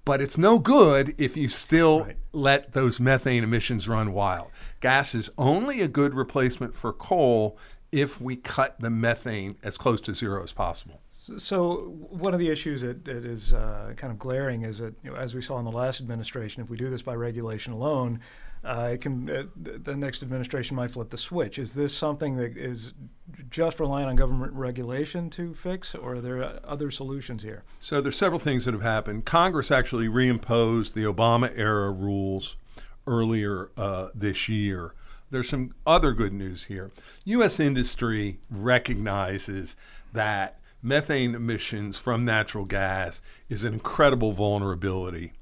But 0.05 0.21
it's 0.21 0.37
no 0.37 0.59
good 0.59 1.15
if 1.17 1.37
you 1.37 1.49
still 1.49 2.05
right. 2.05 2.17
let 2.33 2.73
those 2.73 3.01
methane 3.01 3.43
emissions 3.43 3.89
run 3.89 4.13
wild. 4.13 4.49
Gas 4.81 5.15
is 5.15 5.31
only 5.39 5.81
a 5.81 5.89
good 5.89 6.15
replacement 6.15 6.75
for 6.75 6.93
coal 6.93 7.57
if 7.91 8.21
we 8.21 8.37
cut 8.37 8.79
the 8.81 8.91
methane 8.91 9.57
as 9.63 9.79
close 9.79 10.01
to 10.03 10.15
zero 10.15 10.43
as 10.43 10.53
possible. 10.53 11.01
So 11.39 11.95
one 12.11 12.35
of 12.35 12.41
the 12.41 12.51
issues 12.51 12.83
that, 12.83 13.07
that 13.07 13.25
is 13.25 13.55
uh, 13.55 13.95
kind 13.97 14.11
of 14.11 14.19
glaring 14.19 14.63
is 14.63 14.79
that, 14.79 14.95
you 15.03 15.11
know, 15.11 15.17
as 15.17 15.35
we 15.35 15.41
saw 15.41 15.59
in 15.59 15.65
the 15.65 15.73
last 15.73 16.01
administration, 16.01 16.63
if 16.63 16.69
we 16.69 16.77
do 16.77 16.91
this 16.91 17.01
by 17.01 17.15
regulation 17.15 17.73
alone, 17.73 18.21
uh, 18.65 18.91
it 18.93 19.01
can 19.01 19.31
uh, 19.31 19.45
the 19.57 19.95
next 19.95 20.23
administration 20.23 20.77
might 20.77 20.91
flip 20.91 21.11
the 21.11 21.19
switch. 21.19 21.59
Is 21.59 21.75
this 21.75 21.97
something 21.97 22.37
that 22.37 22.57
is 22.57 22.93
just 23.51 23.79
relying 23.81 24.09
on 24.09 24.17
government 24.17 24.53
regulation 24.53 25.31
to 25.31 25.55
fix, 25.55 25.95
or 25.95 26.15
are 26.15 26.21
there 26.21 26.61
other 26.65 26.91
solutions 26.91 27.43
here? 27.43 27.65
So 27.81 28.01
there's 28.01 28.17
several 28.17 28.41
things 28.41 28.65
that 28.65 28.73
have 28.75 28.83
happened. 28.83 29.25
Congress 29.25 29.71
actually 29.71 30.09
reimposed 30.09 30.95
the 30.95 31.05
Obama 31.05 31.53
era 31.55 31.91
rules 31.91 32.57
earlier 33.07 33.71
uh, 33.77 34.09
this 34.15 34.49
year. 34.49 34.95
There's 35.31 35.49
some 35.49 35.75
other 35.87 36.13
good 36.13 36.33
news 36.33 36.65
here. 36.65 36.91
U.S. 37.25 37.59
industry 37.59 38.39
recognizes 38.51 39.77
that 40.13 40.61
methane 40.83 41.35
emissions 41.35 41.99
from 41.99 42.25
natural 42.25 42.65
gas 42.65 43.21
is 43.49 43.65
an 43.65 43.73
incredible 43.75 44.33
vulnerability. 44.33 45.33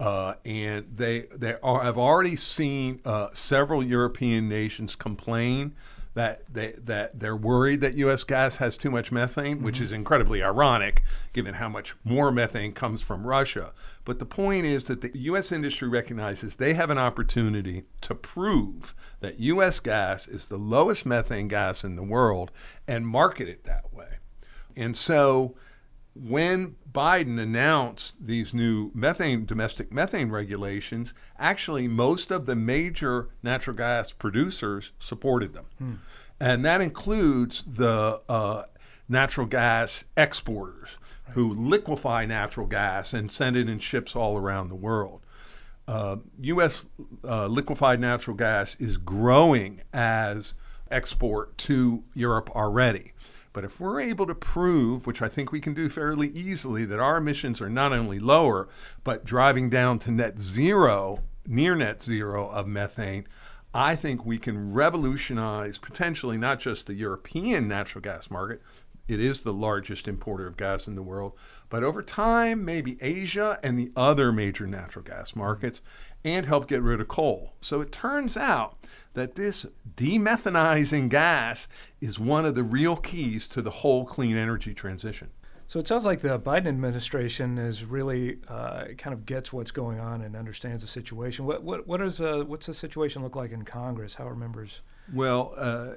Uh, 0.00 0.34
and 0.44 0.86
they 0.92 1.20
they 1.34 1.54
are, 1.62 1.82
have 1.82 1.96
already 1.98 2.36
seen 2.36 3.00
uh, 3.04 3.28
several 3.32 3.82
European 3.82 4.48
nations 4.48 4.96
complain 4.96 5.74
that 6.14 6.42
they 6.52 6.74
that 6.78 7.18
they're 7.18 7.36
worried 7.36 7.80
that 7.80 7.94
U.S. 7.94 8.24
gas 8.24 8.56
has 8.56 8.78
too 8.78 8.90
much 8.90 9.12
methane, 9.12 9.56
mm-hmm. 9.56 9.64
which 9.64 9.80
is 9.80 9.92
incredibly 9.92 10.42
ironic 10.42 11.02
given 11.32 11.54
how 11.54 11.68
much 11.68 11.94
more 12.04 12.30
methane 12.30 12.72
comes 12.72 13.02
from 13.02 13.26
Russia. 13.26 13.72
But 14.04 14.18
the 14.18 14.26
point 14.26 14.64
is 14.64 14.84
that 14.84 15.00
the 15.00 15.10
U.S. 15.14 15.52
industry 15.52 15.88
recognizes 15.88 16.56
they 16.56 16.74
have 16.74 16.90
an 16.90 16.98
opportunity 16.98 17.84
to 18.02 18.14
prove 18.14 18.94
that 19.20 19.40
U.S. 19.40 19.80
gas 19.80 20.28
is 20.28 20.46
the 20.46 20.56
lowest 20.56 21.04
methane 21.04 21.48
gas 21.48 21.84
in 21.84 21.96
the 21.96 22.02
world 22.02 22.50
and 22.86 23.06
market 23.06 23.48
it 23.48 23.64
that 23.64 23.92
way. 23.92 24.18
And 24.76 24.96
so 24.96 25.56
when 26.14 26.76
Biden 26.92 27.40
announced 27.40 28.14
these 28.24 28.54
new 28.54 28.90
methane 28.94 29.44
domestic 29.46 29.92
methane 29.92 30.30
regulations, 30.30 31.12
actually 31.38 31.88
most 31.88 32.30
of 32.30 32.46
the 32.46 32.54
major 32.54 33.30
natural 33.42 33.76
gas 33.76 34.12
producers 34.12 34.92
supported 34.98 35.54
them. 35.54 35.66
Hmm. 35.78 35.94
And 36.38 36.64
that 36.64 36.80
includes 36.80 37.64
the 37.66 38.20
uh, 38.28 38.64
natural 39.08 39.46
gas 39.46 40.04
exporters 40.16 40.98
right. 41.26 41.34
who 41.34 41.52
liquefy 41.52 42.26
natural 42.26 42.66
gas 42.66 43.12
and 43.12 43.30
send 43.30 43.56
it 43.56 43.68
in 43.68 43.78
ships 43.78 44.14
all 44.14 44.36
around 44.36 44.68
the 44.68 44.74
world. 44.74 45.20
Uh, 45.86 46.16
U.S. 46.40 46.86
Uh, 47.22 47.46
liquefied 47.46 48.00
natural 48.00 48.36
gas 48.36 48.76
is 48.78 48.96
growing 48.96 49.82
as 49.92 50.54
export 50.90 51.58
to 51.58 52.04
Europe 52.14 52.50
already. 52.54 53.12
But 53.54 53.64
if 53.64 53.80
we're 53.80 54.00
able 54.00 54.26
to 54.26 54.34
prove, 54.34 55.06
which 55.06 55.22
I 55.22 55.28
think 55.28 55.52
we 55.52 55.60
can 55.60 55.72
do 55.74 55.88
fairly 55.88 56.28
easily, 56.28 56.84
that 56.84 56.98
our 56.98 57.16
emissions 57.16 57.62
are 57.62 57.70
not 57.70 57.92
only 57.92 58.18
lower, 58.18 58.68
but 59.04 59.24
driving 59.24 59.70
down 59.70 60.00
to 60.00 60.10
net 60.10 60.38
zero, 60.38 61.22
near 61.46 61.76
net 61.76 62.02
zero 62.02 62.50
of 62.50 62.66
methane, 62.66 63.26
I 63.72 63.94
think 63.94 64.26
we 64.26 64.38
can 64.38 64.74
revolutionize 64.74 65.78
potentially 65.78 66.36
not 66.36 66.58
just 66.58 66.86
the 66.86 66.94
European 66.94 67.68
natural 67.68 68.02
gas 68.02 68.28
market, 68.28 68.60
it 69.06 69.20
is 69.20 69.42
the 69.42 69.52
largest 69.52 70.08
importer 70.08 70.46
of 70.46 70.56
gas 70.56 70.86
in 70.86 70.94
the 70.94 71.02
world, 71.02 71.32
but 71.68 71.82
over 71.82 72.02
time, 72.02 72.64
maybe 72.64 72.98
Asia 73.00 73.58
and 73.62 73.78
the 73.78 73.92
other 73.96 74.32
major 74.32 74.66
natural 74.66 75.04
gas 75.04 75.36
markets, 75.36 75.80
and 76.24 76.46
help 76.46 76.68
get 76.68 76.80
rid 76.80 77.00
of 77.00 77.08
coal. 77.08 77.52
So 77.60 77.80
it 77.80 77.92
turns 77.92 78.36
out 78.36 78.78
that 79.12 79.34
this 79.34 79.66
demethanizing 79.96 81.10
gas 81.10 81.68
is 82.00 82.18
one 82.18 82.46
of 82.46 82.54
the 82.54 82.62
real 82.62 82.96
keys 82.96 83.46
to 83.48 83.62
the 83.62 83.70
whole 83.70 84.04
clean 84.06 84.36
energy 84.36 84.72
transition. 84.72 85.30
So 85.66 85.80
it 85.80 85.88
sounds 85.88 86.04
like 86.04 86.20
the 86.20 86.38
Biden 86.38 86.66
administration 86.66 87.58
is 87.58 87.84
really 87.84 88.38
uh, 88.48 88.86
kind 88.98 89.14
of 89.14 89.24
gets 89.24 89.52
what's 89.52 89.70
going 89.70 89.98
on 89.98 90.20
and 90.20 90.36
understands 90.36 90.82
the 90.82 90.88
situation. 90.88 91.46
What 91.46 91.62
what 91.62 91.86
what 91.86 92.02
is 92.02 92.20
uh, 92.20 92.44
what's 92.46 92.66
the 92.66 92.74
situation 92.74 93.22
look 93.22 93.34
like 93.34 93.50
in 93.50 93.64
Congress? 93.64 94.14
How 94.14 94.28
are 94.28 94.36
members? 94.36 94.82
Well, 95.12 95.54
uh, 95.56 95.94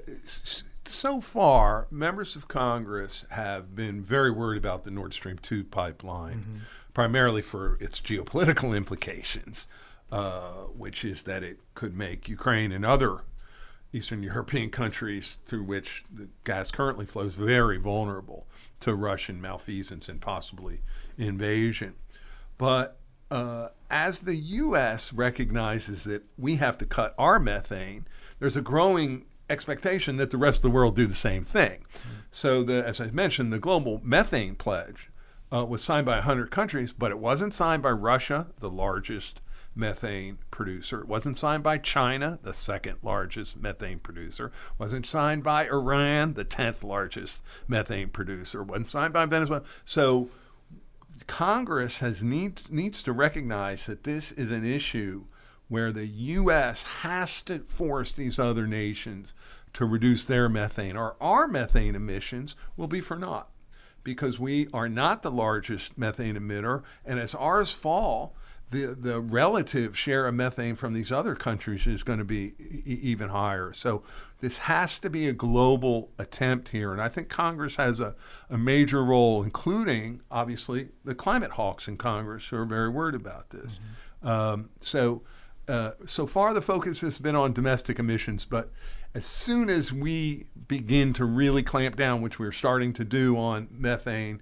so 0.90 1.22
far, 1.22 1.88
members 1.92 2.36
of 2.36 2.48
Congress 2.48 3.26
have 3.32 3.76
been 3.76 4.02
very 4.02 4.32
worried 4.32 4.58
about 4.58 4.84
the 4.84 4.92
Nord 4.92 5.14
Stream 5.14 5.38
two 5.42 5.64
pipeline, 5.64 6.40
mm-hmm. 6.40 6.58
primarily 6.94 7.42
for 7.42 7.78
its 7.82 8.00
geopolitical 8.00 8.76
implications 8.78 9.68
uh, 10.12 10.52
which 10.76 11.04
is 11.04 11.24
that 11.24 11.44
it 11.44 11.60
could 11.74 11.96
make 11.96 12.30
Ukraine 12.30 12.72
and 12.72 12.86
other 12.86 13.24
Eastern 13.94 14.24
European 14.24 14.70
countries 14.70 15.38
through 15.46 15.64
which 15.64 16.04
the 16.14 16.30
gas 16.44 16.72
currently 16.72 17.06
flows 17.06 17.34
very 17.36 17.78
vulnerable 17.78 18.48
to 18.80 18.94
Russian 18.94 19.42
malfeasance 19.42 20.08
and 20.08 20.22
possibly 20.22 20.82
invasion. 21.18 21.96
But 22.58 23.00
uh, 23.30 23.70
as 23.90 24.20
the 24.20 24.36
U.S. 24.36 25.12
recognizes 25.12 26.04
that 26.06 26.24
we 26.38 26.56
have 26.56 26.78
to 26.78 26.86
cut 26.86 27.14
our 27.18 27.40
methane, 27.40 28.08
there's 28.40 28.58
a 28.58 28.62
growing 28.62 29.26
expectation 29.50 30.18
that 30.18 30.32
the 30.32 30.38
rest 30.38 30.60
of 30.60 30.64
the 30.64 30.70
world 30.70 30.96
do 30.96 31.08
the 31.08 31.16
same 31.16 31.44
thing. 31.44 31.80
Mm-hmm. 31.80 32.10
So, 32.32 32.64
the, 32.64 32.86
as 32.86 33.00
I 33.00 33.08
mentioned, 33.08 33.52
the 33.52 33.60
global 33.60 34.02
methane 34.04 34.56
pledge 34.56 35.10
uh, 35.52 35.66
was 35.66 35.84
signed 35.84 36.06
by 36.06 36.16
100 36.16 36.52
countries, 36.52 36.94
but 36.94 37.12
it 37.12 37.20
wasn't 37.20 37.54
signed 37.54 37.84
by 37.84 37.92
Russia, 37.92 38.48
the 38.60 38.70
largest 38.70 39.42
methane 39.78 40.40
producer. 40.52 41.02
It 41.02 41.08
wasn't 41.08 41.38
signed 41.38 41.64
by 41.64 41.78
China, 41.78 42.40
the 42.42 42.54
second 42.54 42.98
largest 43.04 43.58
methane 43.58 44.00
producer. 44.00 44.48
It 44.48 44.80
wasn't 44.80 45.06
signed 45.06 45.44
by 45.44 45.68
Iran, 45.68 46.34
the 46.34 46.46
10th 46.46 46.84
largest 46.84 47.42
methane 47.68 48.10
producer. 48.10 48.62
It 48.62 48.68
wasn't 48.68 48.88
signed 48.88 49.14
by 49.14 49.26
Venezuela. 49.26 49.64
So 49.86 50.30
Congress 51.28 52.00
has 52.00 52.24
needs 52.24 52.70
needs 52.72 53.02
to 53.04 53.12
recognize 53.12 53.86
that 53.86 54.04
this 54.04 54.32
is 54.32 54.52
an 54.52 54.66
issue 54.66 55.26
where 55.68 55.92
the 55.92 56.08
U.S. 56.08 56.84
has 57.02 57.42
to 57.44 57.60
force 57.60 58.14
these 58.14 58.40
other 58.40 58.66
nations 58.66 59.30
to 59.74 59.86
reduce 59.86 60.26
their 60.26 60.50
methane, 60.50 60.98
or 60.98 61.16
our 61.22 61.48
methane 61.48 61.96
emissions 61.96 62.56
will 62.76 62.88
be 62.88 63.02
for 63.02 63.18
naught 63.18 63.50
because 64.04 64.40
we 64.40 64.68
are 64.74 64.88
not 64.88 65.22
the 65.22 65.32
largest 65.32 65.98
methane 65.98 66.36
emitter. 66.36 66.82
And 67.06 67.20
as 67.20 67.36
ours 67.36 67.72
fall, 67.72 68.34
the, 68.70 68.96
the 69.00 69.20
relative 69.20 69.98
share 69.98 70.28
of 70.28 70.36
methane 70.36 70.76
from 70.76 70.94
these 70.94 71.12
other 71.12 71.36
countries 71.36 71.88
is 71.88 72.04
going 72.04 72.20
to 72.20 72.26
be 72.26 72.54
e- 72.60 73.00
even 73.02 73.30
higher. 73.30 73.72
So 73.74 74.04
this 74.40 74.60
has 74.60 75.00
to 75.00 75.10
be 75.10 75.28
a 75.28 75.34
global 75.34 76.12
attempt 76.18 76.70
here. 76.70 76.92
And 76.92 77.02
I 77.02 77.10
think 77.10 77.30
Congress 77.30 77.78
has 77.78 78.00
a, 78.00 78.16
a 78.50 78.58
major 78.58 79.04
role, 79.04 79.44
including, 79.44 80.22
obviously, 80.30 80.90
the 81.06 81.16
climate 81.16 81.52
hawks 81.52 81.88
in 81.88 81.98
Congress 81.98 82.48
who 82.48 82.58
are 82.58 82.66
very 82.66 82.90
worried 82.90 83.16
about 83.16 83.52
this. 83.52 83.80
Mm-hmm. 84.24 84.28
Um, 84.28 84.70
so, 84.82 85.22
uh, 85.68 85.92
so 86.06 86.26
far, 86.26 86.54
the 86.54 86.62
focus 86.62 87.02
has 87.02 87.20
been 87.20 87.36
on 87.36 87.54
domestic 87.54 88.00
emissions, 88.00 88.46
but 88.46 88.72
as 89.18 89.26
soon 89.26 89.68
as 89.68 89.92
we 89.92 90.46
begin 90.68 91.12
to 91.12 91.26
really 91.26 91.64
clamp 91.64 91.96
down, 91.96 92.22
which 92.22 92.38
we're 92.38 92.52
starting 92.52 92.94
to 92.94 93.04
do 93.04 93.36
on 93.36 93.68
methane 93.72 94.40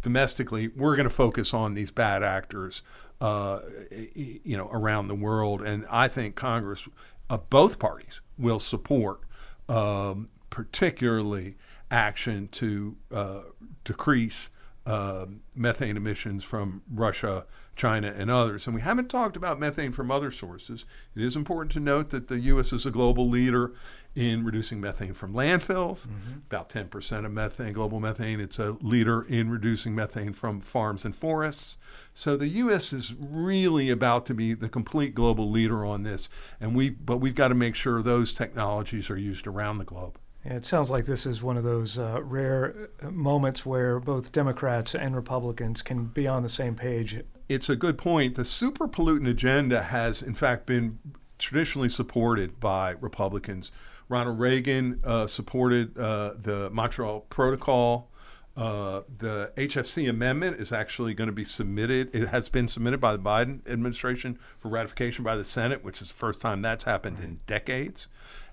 domestically, 0.00 0.68
we're 0.68 0.96
going 0.96 1.04
to 1.04 1.14
focus 1.14 1.52
on 1.52 1.74
these 1.74 1.90
bad 1.90 2.22
actors, 2.22 2.80
uh, 3.20 3.60
you 3.90 4.56
know, 4.56 4.70
around 4.72 5.08
the 5.08 5.14
world. 5.14 5.60
And 5.60 5.84
I 5.90 6.08
think 6.08 6.36
Congress, 6.36 6.88
uh, 7.28 7.36
both 7.36 7.78
parties, 7.78 8.22
will 8.38 8.58
support, 8.58 9.20
um, 9.68 10.30
particularly 10.48 11.56
action 11.90 12.48
to 12.52 12.96
uh, 13.12 13.40
decrease 13.84 14.48
uh, 14.88 15.26
methane 15.54 15.98
emissions 15.98 16.44
from 16.44 16.80
Russia, 16.90 17.44
China, 17.76 18.10
and 18.16 18.30
others. 18.30 18.66
And 18.66 18.74
we 18.74 18.80
haven't 18.80 19.10
talked 19.10 19.36
about 19.36 19.60
methane 19.60 19.92
from 19.92 20.10
other 20.10 20.30
sources. 20.30 20.86
It 21.14 21.22
is 21.22 21.36
important 21.36 21.72
to 21.72 21.80
note 21.80 22.08
that 22.08 22.28
the 22.28 22.40
U.S. 22.40 22.72
is 22.72 22.86
a 22.86 22.90
global 22.90 23.28
leader 23.28 23.74
in 24.18 24.42
reducing 24.42 24.80
methane 24.80 25.14
from 25.14 25.32
landfills, 25.32 26.08
mm-hmm. 26.08 26.38
about 26.50 26.68
10% 26.68 27.24
of 27.24 27.30
methane, 27.30 27.72
global 27.72 28.00
methane. 28.00 28.40
It's 28.40 28.58
a 28.58 28.76
leader 28.80 29.22
in 29.22 29.48
reducing 29.48 29.94
methane 29.94 30.32
from 30.32 30.60
farms 30.60 31.04
and 31.04 31.14
forests. 31.14 31.76
So 32.14 32.36
the 32.36 32.48
U.S. 32.48 32.92
is 32.92 33.14
really 33.14 33.90
about 33.90 34.26
to 34.26 34.34
be 34.34 34.54
the 34.54 34.68
complete 34.68 35.14
global 35.14 35.48
leader 35.48 35.84
on 35.84 36.02
this, 36.02 36.28
and 36.60 36.74
we 36.74 36.90
but 36.90 37.18
we've 37.18 37.36
got 37.36 37.48
to 37.48 37.54
make 37.54 37.76
sure 37.76 38.02
those 38.02 38.34
technologies 38.34 39.08
are 39.08 39.16
used 39.16 39.46
around 39.46 39.78
the 39.78 39.84
globe. 39.84 40.18
Yeah, 40.44 40.54
it 40.54 40.64
sounds 40.64 40.90
like 40.90 41.06
this 41.06 41.24
is 41.24 41.40
one 41.40 41.56
of 41.56 41.62
those 41.62 41.96
uh, 41.96 42.20
rare 42.20 42.88
uh, 43.00 43.10
moments 43.10 43.64
where 43.64 44.00
both 44.00 44.32
Democrats 44.32 44.96
and 44.96 45.14
Republicans 45.14 45.80
can 45.80 46.06
be 46.06 46.26
on 46.26 46.42
the 46.42 46.48
same 46.48 46.74
page. 46.74 47.22
It's 47.48 47.68
a 47.68 47.76
good 47.76 47.96
point. 47.96 48.34
The 48.34 48.44
super 48.44 48.88
pollutant 48.88 49.28
agenda 49.28 49.84
has, 49.84 50.22
in 50.22 50.34
fact, 50.34 50.66
been 50.66 50.98
traditionally 51.38 51.88
supported 51.88 52.58
by 52.60 52.90
Republicans 53.00 53.70
Ronald 54.08 54.38
Reagan 54.38 55.00
uh, 55.04 55.26
supported 55.26 55.96
uh, 55.98 56.34
the 56.40 56.70
Montreal 56.70 57.20
Protocol. 57.28 58.10
Uh, 58.56 59.02
the 59.18 59.52
HFC 59.56 60.10
amendment 60.10 60.58
is 60.58 60.72
actually 60.72 61.14
going 61.14 61.28
to 61.28 61.32
be 61.32 61.44
submitted. 61.44 62.12
It 62.12 62.28
has 62.28 62.48
been 62.48 62.66
submitted 62.66 63.00
by 63.00 63.12
the 63.12 63.22
Biden 63.22 63.60
administration 63.68 64.38
for 64.58 64.68
ratification 64.68 65.22
by 65.24 65.36
the 65.36 65.44
Senate, 65.44 65.84
which 65.84 66.02
is 66.02 66.08
the 66.08 66.14
first 66.14 66.40
time 66.40 66.60
that's 66.62 66.84
happened 66.84 67.18
in 67.20 67.38
decades. 67.46 68.08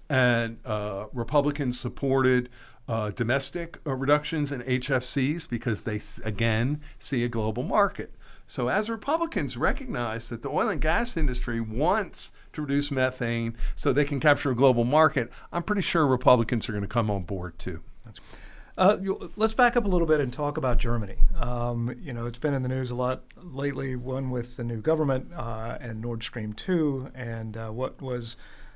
And 0.08 0.60
uh, 0.64 1.08
Republicans 1.12 1.80
supported 1.80 2.50
uh, 2.88 3.10
domestic 3.12 3.80
uh, 3.88 3.94
reductions 3.94 4.52
in 4.52 4.62
HFCs 4.62 5.50
because 5.50 5.82
they, 5.82 6.00
again, 6.24 6.82
see 7.00 7.24
a 7.24 7.28
global 7.28 7.64
market. 7.64 8.14
So, 8.48 8.70
as 8.70 8.90
Republicans 8.90 9.58
recognize 9.58 10.30
that 10.30 10.42
the 10.44 10.50
oil 10.50 10.70
and 10.70 10.80
gas 10.80 11.18
industry 11.18 11.60
wants 11.60 12.32
to 12.54 12.62
reduce 12.62 12.91
methane 12.91 13.58
so 13.76 13.91
they 13.91 14.06
can 14.06 14.19
capture 14.19 14.52
a 14.52 14.56
global 14.56 14.84
market, 14.84 15.32
I'm 15.52 15.63
pretty 15.63 15.82
sure 15.82 16.06
Republicans 16.06 16.69
are 16.69 16.72
going 16.72 16.84
to 16.84 16.88
come 16.88 17.10
on 17.10 17.24
board 17.24 17.58
too. 17.58 17.82
Uh, 18.78 18.98
let's 19.38 19.54
back 19.54 19.78
up 19.78 19.86
a 19.86 19.88
little 19.88 20.08
bit 20.08 20.19
and 20.19 20.34
talk 20.34 20.58
about 20.58 20.78
Germany. 20.78 21.15
Um, 21.39 21.96
you 22.02 22.12
know, 22.12 22.26
it's 22.26 22.38
been 22.38 22.54
in 22.54 22.62
the 22.62 22.69
news 22.69 22.91
a 22.91 22.96
lot 22.96 23.24
lately, 23.38 23.96
one 23.96 24.30
with 24.32 24.58
the 24.58 24.65
new 24.65 24.82
government 24.82 25.32
uh, 25.34 25.78
and 25.80 26.02
Nord 26.02 26.24
Stream 26.24 26.52
2, 26.52 27.12
and 27.15 27.56
uh, 27.56 27.69
what 27.69 28.02
was 28.02 28.36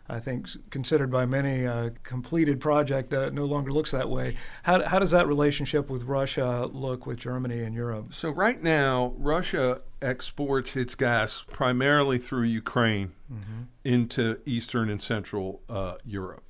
I 0.09 0.19
think, 0.19 0.49
considered 0.71 1.11
by 1.11 1.25
many 1.25 1.65
a 1.65 1.91
completed 2.03 2.59
project, 2.59 3.13
uh, 3.13 3.29
no 3.29 3.45
longer 3.45 3.71
looks 3.71 3.91
that 3.91 4.09
way. 4.09 4.37
How, 4.63 4.83
how 4.83 4.97
does 4.97 5.11
that 5.11 5.27
relationship 5.27 5.89
with 5.89 6.03
Russia 6.03 6.67
look 6.71 7.05
with 7.05 7.19
Germany 7.19 7.61
and 7.61 7.75
Europe? 7.75 8.13
So, 8.13 8.31
right 8.31 8.61
now, 8.61 9.13
Russia 9.17 9.81
exports 10.01 10.75
its 10.75 10.95
gas 10.95 11.43
primarily 11.51 12.17
through 12.17 12.43
Ukraine 12.43 13.11
mm-hmm. 13.31 13.63
into 13.83 14.39
Eastern 14.45 14.89
and 14.89 15.01
Central 15.01 15.61
uh, 15.69 15.95
Europe. 16.03 16.43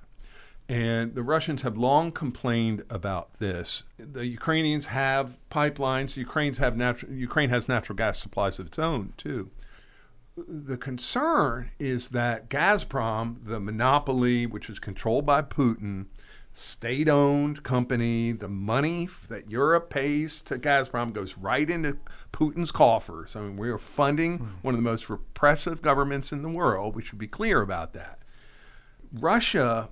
And 0.70 1.16
the 1.16 1.24
Russians 1.24 1.64
have 1.64 1.78
long 1.78 2.12
complained 2.12 2.84
about 2.92 3.34
this. 3.36 3.84
The 3.98 4.28
Ukrainians 4.28 4.86
have 4.86 5.40
pipelines. 5.50 6.16
Ukraine's 6.16 6.60
have 6.60 6.76
natu- 6.76 7.18
Ukraine 7.18 7.50
has 7.50 7.68
natural 7.68 7.96
gas 7.96 8.20
supplies 8.20 8.60
of 8.60 8.68
its 8.68 8.80
own, 8.80 9.14
too 9.18 9.50
the 10.48 10.78
concern 10.78 11.72
is 11.80 12.10
that 12.10 12.50
Gazprom, 12.50 13.46
the 13.46 13.60
monopoly 13.60 14.46
which 14.46 14.70
is 14.70 14.80
controlled 14.80 15.26
by 15.26 15.42
Putin, 15.42 16.06
state 16.54 17.08
owned 17.08 17.64
company, 17.64 18.32
the 18.32 18.48
money 18.48 19.08
that 19.30 19.50
Europe 19.50 19.90
pays 19.90 20.42
to 20.42 20.58
Gazprom 20.58 21.14
goes 21.14 21.38
right 21.38 21.70
into 21.70 21.98
Putin's 22.32 22.72
coffers. 22.72 23.36
I 23.36 23.42
mean, 23.42 23.58
we 23.58 23.70
are 23.70 23.78
funding 23.78 24.40
mm. 24.40 24.48
one 24.62 24.74
of 24.74 24.78
the 24.78 24.90
most 24.90 25.10
repressive 25.10 25.82
governments 25.82 26.32
in 26.32 26.42
the 26.42 26.50
world. 26.50 26.96
We 26.96 27.04
should 27.04 27.20
be 27.20 27.28
clear 27.28 27.62
about 27.62 27.94
that. 27.94 28.20
Russia 29.12 29.90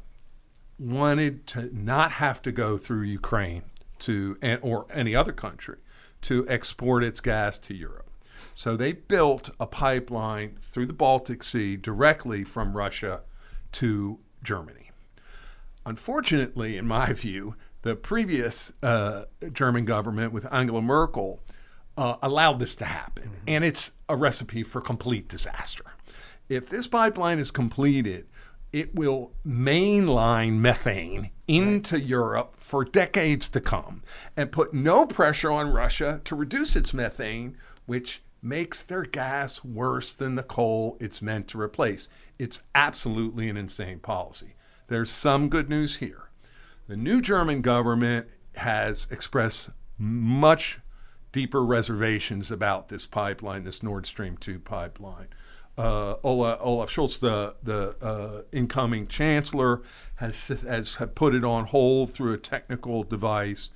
wanted 0.80 1.48
to 1.48 1.70
not 1.76 2.14
have 2.14 2.42
to 2.44 2.52
go 2.52 2.78
through 2.78 3.02
Ukraine 3.04 3.64
to 4.00 4.38
or 4.62 4.86
any 4.92 5.16
other 5.16 5.32
country 5.32 5.78
to 6.22 6.48
export 6.48 7.04
its 7.04 7.20
gas 7.20 7.58
to 7.58 7.74
Europe. 7.74 8.07
So 8.58 8.76
they 8.76 8.94
built 8.94 9.52
a 9.60 9.68
pipeline 9.68 10.58
through 10.60 10.88
the 10.88 10.94
Baltic 10.94 11.44
Sea 11.44 11.76
directly 11.76 12.44
from 12.44 12.76
Russia 12.76 13.22
to 13.74 14.18
Germany. 14.42 14.90
Unfortunately, 15.86 16.76
in 16.76 16.88
my 16.88 17.14
view, 17.14 17.56
the 17.84 17.96
previous 17.96 18.74
uh, 18.82 19.26
German 19.54 19.86
government 19.86 20.34
with 20.34 20.52
Angela 20.52 20.82
Merkel 20.82 21.40
uh, 22.00 22.16
allowed 22.24 22.58
this 22.58 22.74
to 22.78 22.86
happen, 22.86 23.26
mm-hmm. 23.26 23.44
and 23.48 23.64
it's 23.64 23.92
a 24.10 24.16
recipe 24.16 24.64
for 24.64 24.82
complete 24.82 25.28
disaster. 25.28 25.86
If 26.50 26.68
this 26.68 26.88
pipeline 26.88 27.38
is 27.38 27.52
completed, 27.52 28.26
it 28.74 28.96
will 28.96 29.34
mainline 29.46 30.54
methane 30.54 31.30
into 31.48 31.98
right. 31.98 32.04
Europe 32.04 32.56
for 32.58 32.84
decades 32.84 33.50
to 33.50 33.62
come 33.62 34.02
and 34.36 34.52
put 34.52 34.74
no 34.74 35.06
pressure 35.06 35.52
on 35.52 35.70
Russia 35.70 36.22
to 36.26 36.36
reduce 36.36 36.76
its 36.76 36.92
methane, 36.92 37.56
which 37.86 38.24
makes 38.42 38.82
their 38.82 39.04
gas 39.04 39.64
worse 39.64 40.14
than 40.14 40.36
the 40.36 40.44
coal 40.44 40.98
it's 41.00 41.22
meant 41.22 41.48
to 41.50 41.60
replace. 41.60 42.10
It's 42.38 42.64
absolutely 42.76 43.50
an 43.50 43.58
insane 43.58 44.00
policy. 44.00 44.56
There's 44.88 45.12
some 45.12 45.50
good 45.50 45.70
news 45.70 45.98
here. 45.98 46.30
The 46.88 46.96
new 46.96 47.22
German 47.22 47.62
government 47.62 48.28
has 48.56 49.08
expressed 49.12 49.72
much 49.98 50.80
deeper 51.32 51.64
reservations 51.64 52.50
about 52.50 52.88
this 52.88 53.06
pipeline, 53.06 53.64
this 53.64 53.84
Nord 53.84 54.06
Stream 54.06 54.38
2 54.38 54.60
pipeline. 54.60 55.28
Uh, 55.78 56.16
Olaf, 56.24 56.58
Olaf 56.62 56.90
Scholz, 56.90 57.20
the, 57.20 57.56
the 57.62 57.96
uh, 58.04 58.42
incoming 58.52 59.06
chancellor, 59.08 59.84
has, 60.16 60.48
has 60.48 60.98
put 61.14 61.36
it 61.36 61.44
on 61.44 61.66
hold 61.66 62.12
through 62.12 62.34
a 62.34 62.38
technical 62.38 63.04
device. 63.04 63.70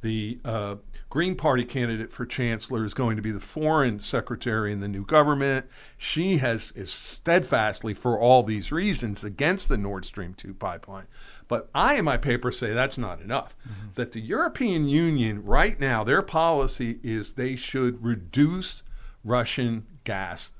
The 0.00 0.38
uh, 0.44 0.76
Green 1.10 1.36
Party 1.36 1.64
candidate 1.64 2.12
for 2.12 2.26
chancellor 2.26 2.84
is 2.84 2.92
going 2.92 3.16
to 3.16 3.22
be 3.22 3.30
the 3.30 3.40
foreign 3.40 3.98
secretary 3.98 4.72
in 4.72 4.80
the 4.80 4.88
new 4.88 5.04
government. 5.04 5.66
She 5.96 6.36
has 6.38 6.70
is 6.72 6.92
steadfastly, 6.92 7.94
for 7.94 8.20
all 8.20 8.42
these 8.42 8.70
reasons, 8.70 9.24
against 9.24 9.70
the 9.70 9.78
Nord 9.78 10.04
Stream 10.04 10.34
2 10.34 10.52
pipeline. 10.54 11.06
But 11.48 11.70
I, 11.74 11.94
in 11.94 12.04
my 12.04 12.18
paper, 12.18 12.52
say 12.52 12.74
that's 12.74 12.98
not 12.98 13.22
enough. 13.22 13.56
Mm-hmm. 13.62 13.88
That 13.94 14.12
the 14.12 14.20
European 14.20 14.86
Union, 14.86 15.42
right 15.44 15.80
now, 15.80 16.04
their 16.04 16.20
policy 16.20 17.00
is 17.02 17.32
they 17.32 17.56
should 17.56 18.04
reduce 18.04 18.82
Russian 19.24 19.86
gas 20.04 20.52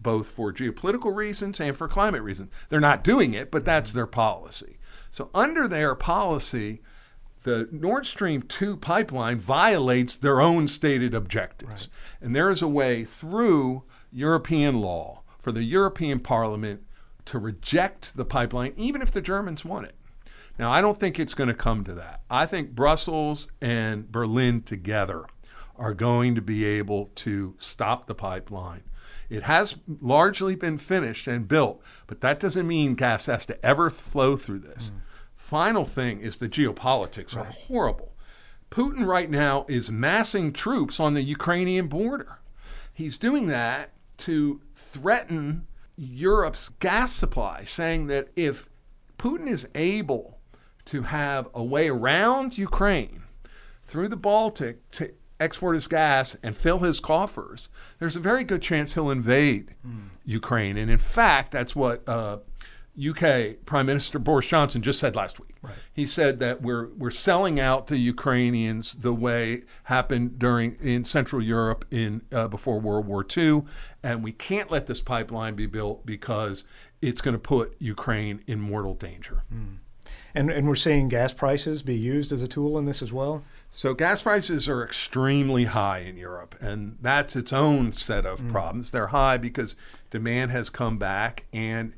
both 0.00 0.26
for 0.26 0.52
geopolitical 0.52 1.14
reasons 1.14 1.60
and 1.60 1.76
for 1.76 1.86
climate 1.86 2.22
reasons. 2.22 2.50
They're 2.68 2.80
not 2.80 3.04
doing 3.04 3.34
it, 3.34 3.52
but 3.52 3.64
that's 3.64 3.92
their 3.92 4.06
policy. 4.06 4.78
So, 5.12 5.30
under 5.32 5.68
their 5.68 5.94
policy, 5.94 6.80
the 7.42 7.68
Nord 7.70 8.06
Stream 8.06 8.42
2 8.42 8.76
pipeline 8.76 9.38
violates 9.38 10.16
their 10.16 10.40
own 10.40 10.68
stated 10.68 11.14
objectives. 11.14 11.70
Right. 11.70 11.88
And 12.20 12.34
there 12.34 12.50
is 12.50 12.62
a 12.62 12.68
way 12.68 13.04
through 13.04 13.84
European 14.12 14.80
law 14.80 15.22
for 15.38 15.52
the 15.52 15.64
European 15.64 16.20
Parliament 16.20 16.84
to 17.26 17.38
reject 17.38 18.16
the 18.16 18.24
pipeline, 18.24 18.72
even 18.76 19.02
if 19.02 19.10
the 19.10 19.20
Germans 19.20 19.64
want 19.64 19.86
it. 19.86 19.94
Now, 20.58 20.70
I 20.70 20.80
don't 20.80 20.98
think 20.98 21.18
it's 21.18 21.34
going 21.34 21.48
to 21.48 21.54
come 21.54 21.84
to 21.84 21.94
that. 21.94 22.22
I 22.30 22.46
think 22.46 22.72
Brussels 22.72 23.48
and 23.60 24.10
Berlin 24.10 24.62
together 24.62 25.24
are 25.76 25.94
going 25.94 26.34
to 26.34 26.42
be 26.42 26.64
able 26.64 27.10
to 27.16 27.54
stop 27.58 28.06
the 28.06 28.14
pipeline. 28.14 28.82
It 29.30 29.44
has 29.44 29.76
largely 30.00 30.54
been 30.54 30.76
finished 30.76 31.26
and 31.26 31.48
built, 31.48 31.82
but 32.06 32.20
that 32.20 32.38
doesn't 32.38 32.66
mean 32.66 32.94
gas 32.94 33.26
has 33.26 33.46
to 33.46 33.64
ever 33.64 33.88
flow 33.88 34.36
through 34.36 34.60
this. 34.60 34.90
Mm. 34.90 35.00
Final 35.52 35.84
thing 35.84 36.20
is 36.20 36.38
the 36.38 36.48
geopolitics 36.48 37.36
right. 37.36 37.44
are 37.46 37.52
horrible. 37.52 38.14
Putin 38.70 39.04
right 39.04 39.28
now 39.28 39.66
is 39.68 39.90
massing 39.90 40.50
troops 40.50 40.98
on 40.98 41.12
the 41.12 41.20
Ukrainian 41.20 41.88
border. 41.88 42.38
He's 42.94 43.18
doing 43.18 43.48
that 43.48 43.90
to 44.16 44.62
threaten 44.74 45.66
Europe's 45.94 46.70
gas 46.70 47.12
supply, 47.12 47.64
saying 47.64 48.06
that 48.06 48.28
if 48.34 48.70
Putin 49.18 49.46
is 49.46 49.68
able 49.74 50.38
to 50.86 51.02
have 51.02 51.50
a 51.52 51.62
way 51.62 51.90
around 51.90 52.56
Ukraine 52.56 53.24
through 53.84 54.08
the 54.08 54.16
Baltic 54.16 54.90
to 54.92 55.12
export 55.38 55.74
his 55.74 55.86
gas 55.86 56.34
and 56.42 56.56
fill 56.56 56.78
his 56.78 56.98
coffers, 56.98 57.68
there's 57.98 58.16
a 58.16 58.20
very 58.20 58.44
good 58.44 58.62
chance 58.62 58.94
he'll 58.94 59.10
invade 59.10 59.74
mm. 59.86 60.04
Ukraine. 60.24 60.78
And 60.78 60.90
in 60.90 60.96
fact, 60.96 61.52
that's 61.52 61.76
what 61.76 62.08
uh, 62.08 62.38
UK 62.98 63.64
Prime 63.64 63.86
Minister 63.86 64.18
Boris 64.18 64.46
Johnson 64.46 64.82
just 64.82 64.98
said 64.98 65.16
last 65.16 65.40
week. 65.40 65.56
Right. 65.62 65.74
He 65.92 66.06
said 66.06 66.40
that 66.40 66.60
we're 66.60 66.88
we're 66.88 67.10
selling 67.10 67.58
out 67.58 67.86
the 67.86 67.96
Ukrainians 67.96 68.92
the 68.94 69.14
way 69.14 69.62
happened 69.84 70.38
during 70.38 70.76
in 70.76 71.04
Central 71.04 71.42
Europe 71.42 71.86
in 71.90 72.22
uh, 72.30 72.48
before 72.48 72.80
World 72.80 73.06
War 73.06 73.24
II, 73.36 73.62
and 74.02 74.22
we 74.22 74.32
can't 74.32 74.70
let 74.70 74.86
this 74.86 75.00
pipeline 75.00 75.54
be 75.54 75.66
built 75.66 76.04
because 76.04 76.64
it's 77.00 77.22
going 77.22 77.34
to 77.34 77.38
put 77.38 77.74
Ukraine 77.78 78.42
in 78.46 78.60
mortal 78.60 78.94
danger. 78.94 79.42
Mm. 79.52 79.78
And 80.34 80.50
and 80.50 80.68
we're 80.68 80.74
seeing 80.74 81.08
gas 81.08 81.32
prices 81.32 81.82
be 81.82 81.96
used 81.96 82.30
as 82.30 82.42
a 82.42 82.48
tool 82.48 82.76
in 82.76 82.84
this 82.84 83.00
as 83.00 83.12
well. 83.12 83.42
So 83.70 83.94
gas 83.94 84.20
prices 84.20 84.68
are 84.68 84.84
extremely 84.84 85.64
high 85.64 86.00
in 86.00 86.18
Europe, 86.18 86.56
and 86.60 86.98
that's 87.00 87.36
its 87.36 87.54
own 87.54 87.94
set 87.94 88.26
of 88.26 88.40
mm. 88.40 88.52
problems. 88.52 88.90
They're 88.90 89.06
high 89.08 89.38
because 89.38 89.76
demand 90.10 90.50
has 90.50 90.68
come 90.68 90.98
back, 90.98 91.46
and 91.54 91.94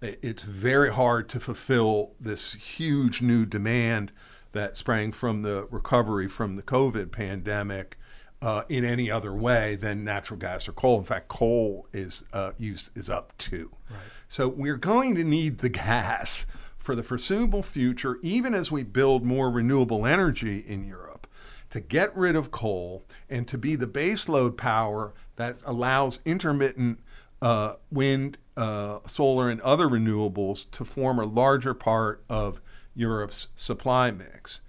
it's 0.00 0.42
very 0.42 0.92
hard 0.92 1.28
to 1.30 1.40
fulfill 1.40 2.12
this 2.20 2.54
huge 2.54 3.20
new 3.22 3.44
demand 3.44 4.12
that 4.52 4.76
sprang 4.76 5.12
from 5.12 5.42
the 5.42 5.66
recovery 5.70 6.28
from 6.28 6.56
the 6.56 6.62
COVID 6.62 7.12
pandemic 7.12 7.98
uh, 8.40 8.62
in 8.68 8.84
any 8.84 9.10
other 9.10 9.32
way 9.32 9.74
than 9.74 10.04
natural 10.04 10.38
gas 10.38 10.68
or 10.68 10.72
coal. 10.72 10.98
In 10.98 11.04
fact, 11.04 11.28
coal 11.28 11.88
is 11.92 12.24
uh, 12.32 12.52
use 12.56 12.90
is 12.94 13.10
up 13.10 13.36
too. 13.38 13.70
Right. 13.90 13.98
So 14.28 14.48
we're 14.48 14.76
going 14.76 15.14
to 15.16 15.24
need 15.24 15.58
the 15.58 15.68
gas 15.68 16.46
for 16.76 16.94
the 16.94 17.02
foreseeable 17.02 17.62
future, 17.62 18.18
even 18.22 18.54
as 18.54 18.70
we 18.70 18.84
build 18.84 19.24
more 19.24 19.50
renewable 19.50 20.06
energy 20.06 20.58
in 20.60 20.84
Europe 20.84 21.26
to 21.70 21.80
get 21.80 22.16
rid 22.16 22.36
of 22.36 22.50
coal 22.50 23.04
and 23.28 23.46
to 23.48 23.58
be 23.58 23.76
the 23.76 23.86
baseload 23.86 24.56
power 24.56 25.12
that 25.36 25.62
allows 25.66 26.20
intermittent 26.24 27.00
uh, 27.42 27.74
wind, 27.90 28.38
uh, 28.58 28.98
solar, 29.06 29.48
and 29.48 29.60
other 29.60 29.88
renewables 29.88 30.68
to 30.72 30.84
form 30.84 31.18
a 31.18 31.24
larger 31.24 31.74
part 31.74 32.24
of 32.28 32.60
Europe's 32.94 33.46
supply 33.54 34.10
mix. 34.10 34.60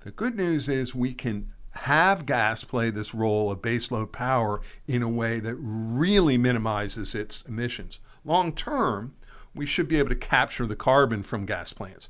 The 0.00 0.12
good 0.12 0.36
news 0.36 0.68
is 0.68 0.94
we 0.94 1.14
can 1.14 1.48
have 1.72 2.26
gas 2.26 2.62
play 2.62 2.90
this 2.90 3.14
role 3.14 3.50
of 3.50 3.60
baseload 3.60 4.12
power 4.12 4.60
in 4.86 5.02
a 5.02 5.08
way 5.08 5.40
that 5.40 5.56
really 5.56 6.38
minimizes 6.38 7.14
its 7.14 7.42
emissions. 7.42 7.98
Long 8.24 8.52
term, 8.52 9.14
we 9.54 9.66
should 9.66 9.88
be 9.88 9.98
able 9.98 10.10
to 10.10 10.14
capture 10.14 10.66
the 10.66 10.76
carbon 10.76 11.24
from 11.24 11.46
gas 11.46 11.72
plants, 11.72 12.08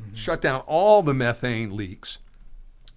mm-hmm. 0.00 0.14
shut 0.14 0.40
down 0.40 0.62
all 0.62 1.02
the 1.02 1.14
methane 1.14 1.76
leaks, 1.76 2.18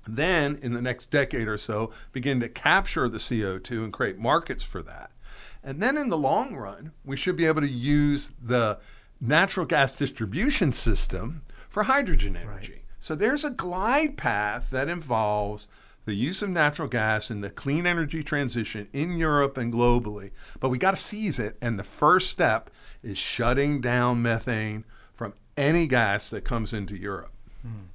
then 0.08 0.58
in 0.64 0.74
the 0.74 0.82
next 0.82 1.12
decade 1.12 1.48
or 1.48 1.58
so 1.58 1.92
begin 2.12 2.40
to 2.40 2.50
capture 2.50 3.08
the 3.08 3.20
CO2 3.20 3.84
and 3.84 3.94
create 3.94 4.18
markets 4.18 4.64
for 4.64 4.82
that. 4.82 5.11
And 5.64 5.82
then 5.82 5.98
in 5.98 6.10
the 6.10 6.18
long 6.18 6.56
run, 6.56 6.92
we 7.06 7.16
should 7.16 7.36
be 7.36 7.46
able 7.46 7.62
to 7.62 7.70
use 7.70 8.32
the 8.42 8.80
natural 9.20 9.66
gas 9.66 9.94
distribution 9.94 10.74
system 10.74 11.44
for 11.70 11.84
hydrogen 11.84 12.36
energy. 12.36 12.72
Right. 12.74 12.82
So 13.00 13.16
there's 13.16 13.44
a 13.44 13.52
glide 13.52 14.18
path 14.18 14.70
that 14.72 14.90
involves 14.90 15.68
the 16.06 16.14
use 16.16 16.42
of 16.42 16.50
natural 16.50 16.88
gas 16.88 17.30
in 17.30 17.42
the 17.42 17.50
clean 17.50 17.86
energy 17.86 18.24
transition 18.24 18.88
in 18.92 19.18
Europe 19.18 19.58
and 19.58 19.72
globally. 19.72 20.32
But 20.60 20.70
we 20.70 20.78
got 20.78 20.92
to 20.92 20.98
seize 20.98 21.40
it. 21.40 21.58
And 21.62 21.78
the 21.78 21.84
first 21.84 22.30
step 22.30 22.70
is 23.04 23.18
shutting 23.18 23.82
down 23.82 24.22
methane 24.22 24.84
from 25.14 25.34
any 25.56 25.86
gas 25.86 26.30
that 26.30 26.44
comes 26.44 26.74
into 26.74 26.96
Europe. 26.96 27.32
Hmm. 27.62 27.86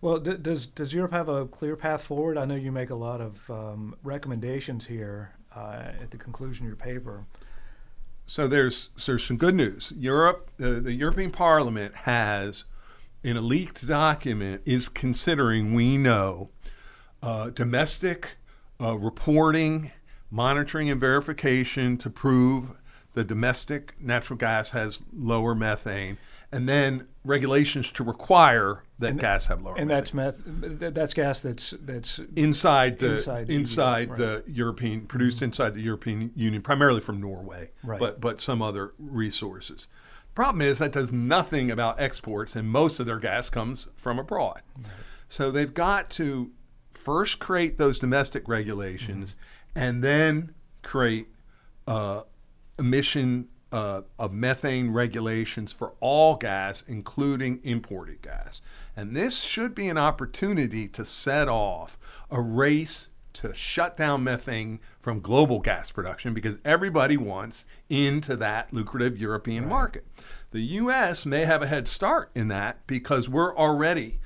Well, 0.00 0.18
d- 0.18 0.36
does 0.36 0.66
does 0.66 0.92
Europe 0.92 1.12
have 1.12 1.28
a 1.28 1.46
clear 1.46 1.76
path 1.76 2.02
forward? 2.02 2.36
I 2.36 2.44
know 2.44 2.54
you 2.54 2.70
make 2.70 2.90
a 2.90 2.94
lot 2.94 3.20
of 3.20 3.50
um, 3.50 3.96
recommendations 4.02 4.86
here 4.86 5.32
uh, 5.54 5.92
at 6.02 6.10
the 6.10 6.16
conclusion 6.16 6.66
of 6.66 6.68
your 6.68 6.76
paper. 6.76 7.26
So 8.26 8.48
there's 8.48 8.88
there's 9.04 9.24
some 9.24 9.36
good 9.36 9.54
news. 9.54 9.92
Europe, 9.96 10.50
uh, 10.60 10.80
the 10.80 10.92
European 10.92 11.30
Parliament 11.30 11.94
has, 11.94 12.64
in 13.22 13.36
a 13.36 13.40
leaked 13.40 13.86
document, 13.86 14.62
is 14.64 14.88
considering 14.88 15.74
we 15.74 15.98
know 15.98 16.50
uh, 17.22 17.50
domestic 17.50 18.36
uh, 18.80 18.96
reporting, 18.96 19.90
monitoring, 20.30 20.90
and 20.90 21.00
verification 21.00 21.96
to 21.98 22.10
prove 22.10 22.78
the 23.12 23.24
domestic 23.24 23.94
natural 24.00 24.36
gas 24.36 24.70
has 24.70 25.02
lower 25.12 25.54
methane, 25.54 26.18
and 26.54 26.68
then 26.68 27.08
regulations 27.24 27.90
to 27.92 28.04
require 28.04 28.82
that 28.98 29.10
and, 29.10 29.20
gas 29.20 29.46
have 29.46 29.62
lower. 29.62 29.76
And 29.76 29.90
that's 29.90 30.14
meth. 30.14 30.40
That's 30.44 31.14
gas 31.14 31.40
that's 31.40 31.74
that's 31.80 32.20
inside 32.36 32.98
the 32.98 33.12
inside, 33.12 33.50
inside 33.50 34.16
the, 34.16 34.34
right. 34.36 34.46
the 34.46 34.52
European 34.52 35.06
produced 35.06 35.38
mm-hmm. 35.38 35.46
inside 35.46 35.74
the 35.74 35.80
European 35.80 36.32
Union, 36.34 36.62
primarily 36.62 37.00
from 37.00 37.20
Norway, 37.20 37.70
right. 37.82 37.98
but 37.98 38.20
but 38.20 38.40
some 38.40 38.62
other 38.62 38.94
resources. 38.98 39.88
Problem 40.34 40.62
is 40.62 40.78
that 40.78 40.92
does 40.92 41.12
nothing 41.12 41.70
about 41.70 42.00
exports, 42.00 42.56
and 42.56 42.68
most 42.68 42.98
of 42.98 43.06
their 43.06 43.18
gas 43.18 43.50
comes 43.50 43.88
from 43.96 44.18
abroad. 44.18 44.62
Right. 44.76 44.92
So 45.28 45.50
they've 45.50 45.72
got 45.72 46.10
to 46.10 46.50
first 46.90 47.38
create 47.38 47.78
those 47.78 47.98
domestic 47.98 48.48
regulations, 48.48 49.30
mm-hmm. 49.30 49.78
and 49.78 50.04
then 50.04 50.54
create 50.82 51.28
uh, 51.86 52.22
emission 52.78 53.48
uh, 53.74 54.02
of 54.20 54.32
methane 54.32 54.92
regulations 54.92 55.72
for 55.72 55.94
all 55.98 56.36
gas, 56.36 56.84
including 56.86 57.58
imported 57.64 58.22
gas. 58.22 58.62
And 58.96 59.16
this 59.16 59.40
should 59.40 59.74
be 59.74 59.88
an 59.88 59.98
opportunity 59.98 60.86
to 60.86 61.04
set 61.04 61.48
off 61.48 61.98
a 62.30 62.40
race 62.40 63.08
to 63.32 63.52
shut 63.52 63.96
down 63.96 64.22
methane 64.22 64.78
from 65.00 65.18
global 65.18 65.58
gas 65.58 65.90
production 65.90 66.32
because 66.32 66.58
everybody 66.64 67.16
wants 67.16 67.64
into 67.88 68.36
that 68.36 68.72
lucrative 68.72 69.18
European 69.18 69.64
right. 69.64 69.70
market. 69.70 70.06
The 70.52 70.60
US 70.60 71.26
may 71.26 71.44
have 71.44 71.60
a 71.60 71.66
head 71.66 71.88
start 71.88 72.30
in 72.32 72.46
that 72.48 72.86
because 72.86 73.28
we're 73.28 73.56
already 73.56 74.20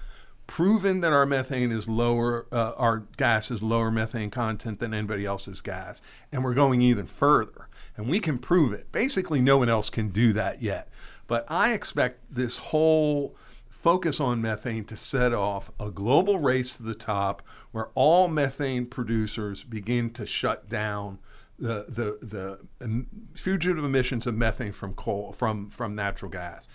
proven 0.49 1.03
that 1.03 1.13
our 1.13 1.27
methane 1.27 1.71
is 1.71 1.89
lower, 1.89 2.47
uh, 2.51 2.73
our 2.77 3.05
gas 3.17 3.53
is 3.53 3.63
lower 3.63 3.93
methane 3.93 4.31
content 4.31 4.81
than 4.81 4.93
anybody 4.93 5.25
else's 5.25 5.61
gas, 5.61 6.03
and 6.33 6.43
we're 6.43 6.55
going 6.55 6.83
even 6.83 7.07
further 7.07 7.69
and 7.99 8.09
we 8.09 8.21
can 8.21 8.39
prove 8.39 8.73
it. 8.73 8.91
Basically, 8.93 9.41
no 9.41 9.59
one 9.59 9.69
else 9.69 9.91
can 9.91 10.09
do 10.09 10.33
that 10.33 10.63
yet. 10.63 10.89
But 11.27 11.45
I 11.49 11.73
expect 11.73 12.19
this 12.31 12.57
whole 12.57 13.37
focus 13.69 14.21
on 14.21 14.41
methane 14.41 14.85
to 14.85 14.97
set 14.97 15.35
off 15.35 15.71
a 15.79 15.91
global 15.91 16.39
race 16.39 16.77
to 16.77 16.83
the 16.83 16.95
top 16.95 17.43
where 17.73 17.89
all 17.95 18.29
methane 18.29 18.87
producers 18.87 19.63
begin 19.65 20.11
to 20.11 20.25
shut 20.25 20.69
down 20.71 21.19
the, 21.59 21.87
the, 21.89 22.25
the 22.25 23.05
fugitive 23.35 23.85
emissions 23.85 24.29
of 24.29 24.35
methane 24.35 24.73
from 24.73 24.95
coal 24.95 25.33
from, 25.33 25.69
from 25.69 25.95
natural 25.97 26.31
gas. 26.31 26.69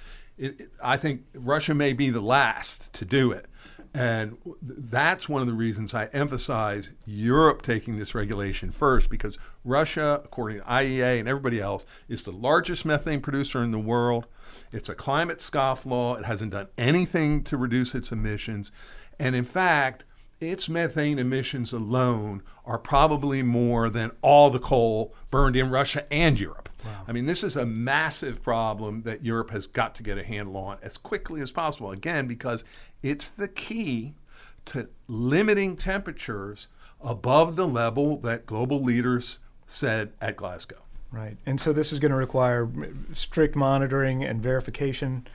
It, 0.43 0.59
it, 0.59 0.69
I 0.83 0.97
think 0.97 1.23
Russia 1.33 1.73
may 1.73 1.93
be 1.93 2.09
the 2.09 2.21
last 2.21 2.91
to 2.93 3.05
do 3.05 3.31
it. 3.31 3.45
And 3.93 4.37
that's 4.61 5.29
one 5.29 5.41
of 5.41 5.47
the 5.47 5.53
reasons 5.53 5.93
I 5.93 6.05
emphasize 6.07 6.89
Europe 7.05 7.61
taking 7.61 7.97
this 7.97 8.13
regulation 8.13 8.71
first, 8.71 9.09
because 9.09 9.37
Russia, 9.63 10.19
according 10.25 10.57
to 10.59 10.65
IEA 10.65 11.19
and 11.19 11.29
everybody 11.29 11.61
else, 11.61 11.85
is 12.09 12.23
the 12.23 12.31
largest 12.31 12.85
methane 12.85 13.21
producer 13.21 13.63
in 13.63 13.71
the 13.71 13.79
world. 13.79 14.25
It's 14.71 14.89
a 14.89 14.95
climate 14.95 15.37
scofflaw. 15.37 16.19
It 16.19 16.25
hasn't 16.25 16.51
done 16.51 16.67
anything 16.77 17.43
to 17.43 17.55
reduce 17.55 17.95
its 17.95 18.11
emissions. 18.11 18.71
And 19.19 19.35
in 19.35 19.45
fact, 19.45 20.03
its 20.41 20.67
methane 20.67 21.19
emissions 21.19 21.71
alone 21.71 22.41
are 22.65 22.77
probably 22.77 23.43
more 23.43 23.89
than 23.89 24.11
all 24.21 24.49
the 24.49 24.59
coal 24.59 25.13
burned 25.29 25.55
in 25.55 25.69
Russia 25.69 26.05
and 26.11 26.39
Europe. 26.39 26.69
Wow. 26.85 27.03
I 27.07 27.11
mean, 27.11 27.25
this 27.25 27.43
is 27.43 27.55
a 27.55 27.65
massive 27.65 28.41
problem 28.41 29.03
that 29.03 29.23
Europe 29.23 29.51
has 29.51 29.67
got 29.67 29.95
to 29.95 30.03
get 30.03 30.17
a 30.17 30.23
handle 30.23 30.57
on 30.57 30.77
as 30.81 30.97
quickly 30.97 31.41
as 31.41 31.51
possible. 31.51 31.91
Again, 31.91 32.27
because 32.27 32.63
it's 33.01 33.29
the 33.29 33.47
key 33.47 34.13
to 34.65 34.87
limiting 35.07 35.75
temperatures 35.75 36.67
above 37.01 37.55
the 37.55 37.67
level 37.67 38.17
that 38.17 38.45
global 38.45 38.81
leaders 38.81 39.39
said 39.67 40.13
at 40.21 40.37
Glasgow. 40.37 40.77
Right. 41.11 41.37
And 41.45 41.59
so 41.59 41.73
this 41.73 41.93
is 41.93 41.99
going 41.99 42.11
to 42.11 42.17
require 42.17 42.69
strict 43.13 43.55
monitoring 43.55 44.23
and 44.23 44.41
verification 44.41 45.27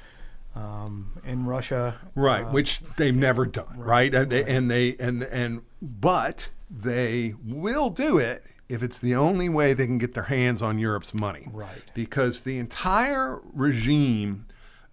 um, 0.59 1.13
in 1.25 1.47
Russia. 1.47 1.99
right? 2.15 2.45
uh, 2.45 2.51
which 2.51 2.81
they've 2.97 3.15
never 3.15 3.47
done, 3.47 3.79
right? 3.79 4.15
And, 4.15 4.31
they, 4.31 4.43
right. 4.43 4.49
and 4.49 4.71
they 4.71 4.97
and 4.97 5.23
and 5.23 5.63
but 5.81 6.51
they 6.71 7.35
will 7.45 7.91
do 7.91 8.19
it 8.19 8.43
if 8.69 8.83
it's 8.83 8.99
the 8.99 9.15
only 9.15 9.49
way 9.49 9.73
they 9.73 9.87
can 9.87 9.99
get 9.99 10.15
their 10.15 10.25
hands 10.25 10.61
on 10.61 10.79
Europe's 10.79 11.15
money, 11.15 11.47
Right. 11.51 11.83
Because 11.95 12.43
the 12.43 12.59
entire 12.59 13.41
regime. 13.53 14.47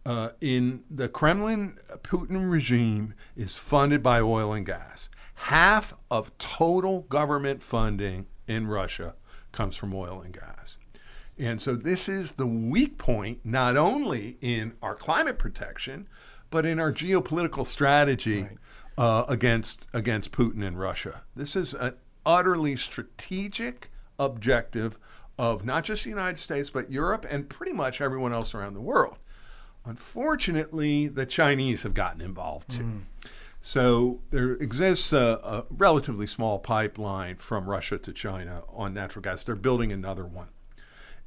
Uh, 0.08 0.30
in 0.40 0.84
the 0.88 1.10
Kremlin 1.10 1.80
Putin 2.04 2.52
regime 2.52 3.16
is 3.36 3.58
funded 3.58 4.04
by 4.04 4.20
oil 4.20 4.54
and 4.54 4.64
gas. 4.64 5.10
Half 5.34 5.96
of 6.12 6.38
total 6.38 7.02
government 7.02 7.64
funding 7.64 8.28
in 8.48 8.68
Russia 8.68 9.16
comes 9.52 9.76
from 9.76 9.96
oil 9.96 10.22
and 10.22 10.32
gas. 10.32 10.75
And 11.38 11.62
so 11.62 11.76
this 11.76 12.08
is 12.08 12.34
the 12.34 12.48
weak 12.48 12.98
point, 12.98 13.40
not 13.44 13.76
only 13.76 14.38
in 14.42 14.74
our 14.82 14.96
climate 14.96 15.38
protection, 15.38 16.08
but 16.50 16.66
in 16.66 16.80
our 16.80 16.92
geopolitical 16.94 17.66
strategy 17.66 18.44
Right. 18.44 18.58
uh, 18.98 19.26
against 19.28 19.86
against 19.94 20.32
Putin 20.32 20.66
and 20.66 20.80
Russia. 20.80 21.24
This 21.36 21.56
is 21.56 21.74
an 21.74 21.96
utterly 22.26 22.78
strategic 22.78 23.92
objective 24.18 24.98
of 25.38 25.66
not 25.66 25.84
just 25.84 26.06
the 26.06 26.10
United 26.10 26.38
States, 26.40 26.70
but 26.70 26.90
Europe 26.90 27.26
and 27.30 27.50
pretty 27.50 27.74
much 27.74 28.00
everyone 28.00 28.32
else 28.32 28.56
around 28.56 28.74
the 28.74 28.82
world. 28.82 29.18
Unfortunately, 29.84 31.08
the 31.08 31.26
Chinese 31.26 31.84
have 31.84 31.94
gotten 31.94 32.22
involved 32.22 32.70
too. 32.70 33.02
So 33.60 34.22
there 34.30 34.54
exists 34.54 35.12
a, 35.12 35.40
a 35.44 35.64
relatively 35.70 36.28
small 36.28 36.60
pipeline 36.60 37.38
from 37.38 37.68
Russia 37.68 37.98
to 37.98 38.14
China 38.14 38.64
on 38.70 38.94
natural 38.94 39.24
gas. 39.24 39.44
They're 39.44 39.56
building 39.56 39.92
another 39.92 40.26
one. 40.26 40.48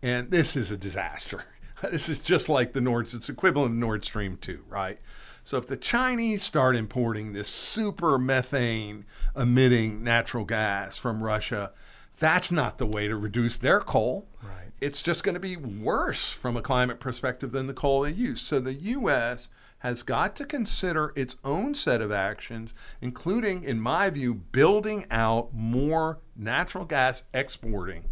And 0.03 0.31
this 0.31 0.57
is 0.57 0.71
a 0.71 0.77
disaster. 0.77 1.45
This 1.93 2.09
is 2.09 2.19
just 2.19 2.49
like 2.49 2.73
the 2.73 2.81
Nord, 2.81 3.15
it's 3.15 3.29
equivalent 3.29 3.73
to 3.73 3.79
Nord 3.79 4.03
Stream 4.05 4.37
2, 4.41 4.65
right? 4.69 4.99
So 5.45 5.59
if 5.59 5.69
the 5.69 5.77
Chinese 5.77 6.43
start 6.43 6.75
importing 6.75 7.33
this 7.33 7.47
super 7.47 8.19
methane 8.19 9.05
emitting 9.37 10.03
natural 10.03 10.45
gas 10.45 10.99
from 10.99 11.23
Russia, 11.23 11.71
that's 12.19 12.51
not 12.51 12.79
the 12.79 12.87
way 12.87 13.09
to 13.09 13.17
reduce 13.17 13.59
their 13.59 13.81
coal. 13.81 14.27
Right. 14.43 14.73
It's 14.81 15.03
just 15.03 15.25
going 15.25 15.35
to 15.35 15.41
be 15.41 15.57
worse 15.57 16.31
from 16.31 16.57
a 16.57 16.63
climate 16.63 17.01
perspective 17.01 17.53
than 17.53 17.67
the 17.67 17.75
coal 17.75 18.03
they 18.03 18.11
use. 18.11 18.41
So 18.41 18.61
the 18.61 18.75
U.S. 18.75 19.49
has 19.79 20.03
got 20.03 20.35
to 20.37 20.45
consider 20.45 21.13
its 21.17 21.37
own 21.45 21.75
set 21.75 22.01
of 22.01 22.13
actions, 22.13 22.75
including, 23.01 23.63
in 23.65 23.81
my 23.81 24.11
view, 24.11 24.35
building 24.35 25.07
out 25.11 25.55
more 25.55 26.19
natural 26.37 26.85
gas 26.85 27.25
exporting, 27.33 28.05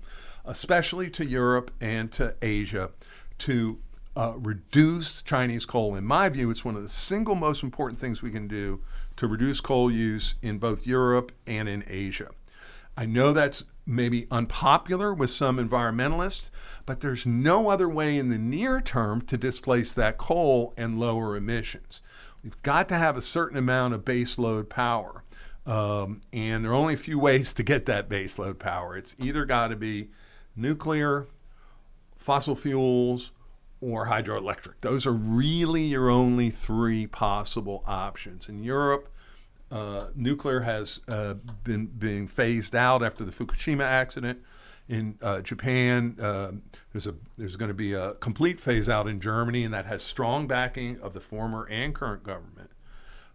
especially 0.47 1.11
to 1.11 1.25
Europe 1.25 1.71
and 1.81 2.11
to 2.13 2.35
Asia, 2.41 2.91
to 3.39 3.79
uh, 4.17 4.35
reduce 4.39 5.23
Chinese 5.23 5.67
coal. 5.67 5.95
In 5.95 6.05
my 6.05 6.29
view, 6.29 6.51
it's 6.51 6.65
one 6.65 6.77
of 6.77 6.83
the 6.83 6.89
single 6.89 7.35
most 7.35 7.63
important 7.63 8.01
things 8.01 8.23
we 8.23 8.31
can 8.31 8.49
do 8.49 8.81
to 9.17 9.27
reduce 9.27 9.61
coal 9.61 9.91
use 9.91 10.35
in 10.43 10.59
both 10.59 10.87
Europe 10.87 11.33
and 11.47 11.69
in 11.69 11.85
Asia. 11.87 12.31
I 12.97 13.05
know 13.05 13.33
that's 13.33 13.65
maybe 13.85 14.27
unpopular 14.31 15.13
with 15.13 15.31
some 15.31 15.59
environmentalists, 15.59 16.51
but 16.87 17.01
there's 17.01 17.27
no 17.27 17.69
other 17.69 17.89
way 17.89 18.17
in 18.17 18.31
the 18.31 18.39
near 18.39 18.81
term 18.81 19.21
to 19.23 19.37
displace 19.37 19.93
that 19.93 20.19
coal 20.19 20.73
and 20.77 20.99
lower 20.99 21.37
emissions. 21.37 22.01
We've 22.43 22.61
got 22.63 22.89
to 22.89 22.95
have 22.95 23.17
a 23.17 23.23
certain 23.23 23.59
amount 23.59 23.95
of 23.95 24.05
baseload 24.05 24.69
power. 24.69 25.25
Um, 25.67 26.23
and 26.33 26.65
there 26.65 26.73
are 26.73 26.77
only 26.77 26.95
a 26.95 26.99
few 26.99 27.19
ways 27.19 27.53
to 27.55 27.63
get 27.63 27.87
that 27.87 28.09
baseload 28.09 28.59
power. 28.59 28.97
It's 28.97 29.17
either 29.19 29.45
got 29.45 29.69
to 29.69 29.77
be 29.77 30.11
nuclear, 30.57 31.27
fossil 32.17 32.57
fuels, 32.57 33.31
or 33.81 34.07
hydroelectric. 34.07 34.75
Those 34.81 35.07
are 35.07 35.13
really 35.13 35.83
your 35.83 36.09
only 36.11 36.51
three 36.51 37.07
possible 37.07 37.85
options. 37.87 38.49
In 38.49 38.63
Europe, 38.63 39.09
uh, 39.71 40.07
nuclear 40.15 40.61
has 40.61 41.01
uh, 41.09 41.35
been 41.65 41.87
being 41.87 42.27
phased 42.27 42.75
out 42.75 43.03
after 43.03 43.25
the 43.25 43.33
Fukushima 43.33 43.83
accident. 43.85 44.41
In 44.89 45.19
uh, 45.21 45.41
Japan, 45.41 46.17
uh, 46.21 46.53
there's 46.93 47.09
a 47.09 47.15
there's 47.37 47.57
going 47.57 47.69
to 47.71 47.75
be 47.75 47.93
a 47.93 48.15
complete 48.15 48.61
phase 48.61 48.89
out 48.89 49.09
in 49.09 49.21
Germany, 49.21 49.65
and 49.65 49.75
that 49.75 49.85
has 49.87 50.03
strong 50.03 50.47
backing 50.47 51.01
of 51.01 51.13
the 51.13 51.21
former 51.21 51.65
and 51.69 51.93
current 51.93 52.23
government. 52.23 52.71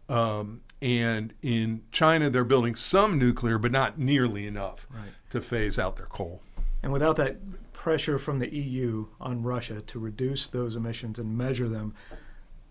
Um, 0.08 0.62
and 0.82 1.34
in 1.42 1.84
China, 1.92 2.30
they're 2.30 2.44
building 2.46 2.76
some 2.76 3.20
nuclear, 3.20 3.58
but 3.58 3.72
not 3.72 4.00
nearly 4.00 4.48
enough 4.48 4.88
Right. 4.90 5.12
to 5.30 5.42
phase 5.42 5.78
out 5.78 5.98
their 5.98 6.06
coal. 6.08 6.42
And 6.84 6.92
without 6.92 7.16
that 7.18 7.38
pressure 7.74 8.18
from 8.18 8.40
the 8.40 8.54
EU 8.54 9.08
on 9.20 9.44
Russia 9.44 9.82
to 9.82 10.00
reduce 10.00 10.48
those 10.48 10.76
emissions 10.76 11.20
and 11.20 11.38
measure 11.38 11.68
them, 11.68 11.94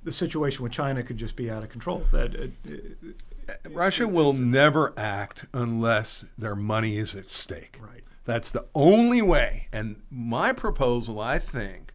the 0.02 0.12
situation 0.12 0.62
with 0.62 0.72
China 0.72 1.02
could 1.02 1.16
just 1.16 1.36
be 1.36 1.50
out 1.50 1.62
of 1.62 1.68
control. 1.68 2.02
That 2.12 2.34
uh, 2.34 2.72
uh, 3.48 3.52
Russia 3.70 4.08
will 4.08 4.32
never 4.32 4.92
act 4.98 5.44
unless 5.52 6.24
their 6.38 6.56
money 6.56 6.96
is 6.96 7.14
at 7.14 7.30
stake. 7.32 7.78
right. 7.80 8.02
That's 8.24 8.50
the 8.50 8.66
only 8.74 9.22
way. 9.22 9.68
And 9.72 10.02
my 10.10 10.52
proposal, 10.52 11.20
I 11.20 11.38
think, 11.38 11.92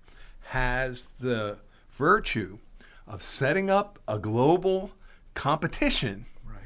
has 0.48 1.06
the 1.20 1.58
virtue 1.90 2.60
of 3.08 3.22
setting 3.24 3.70
up 3.70 4.00
a 4.08 4.20
global 4.20 4.92
competition 5.34 6.26
Right. 6.46 6.58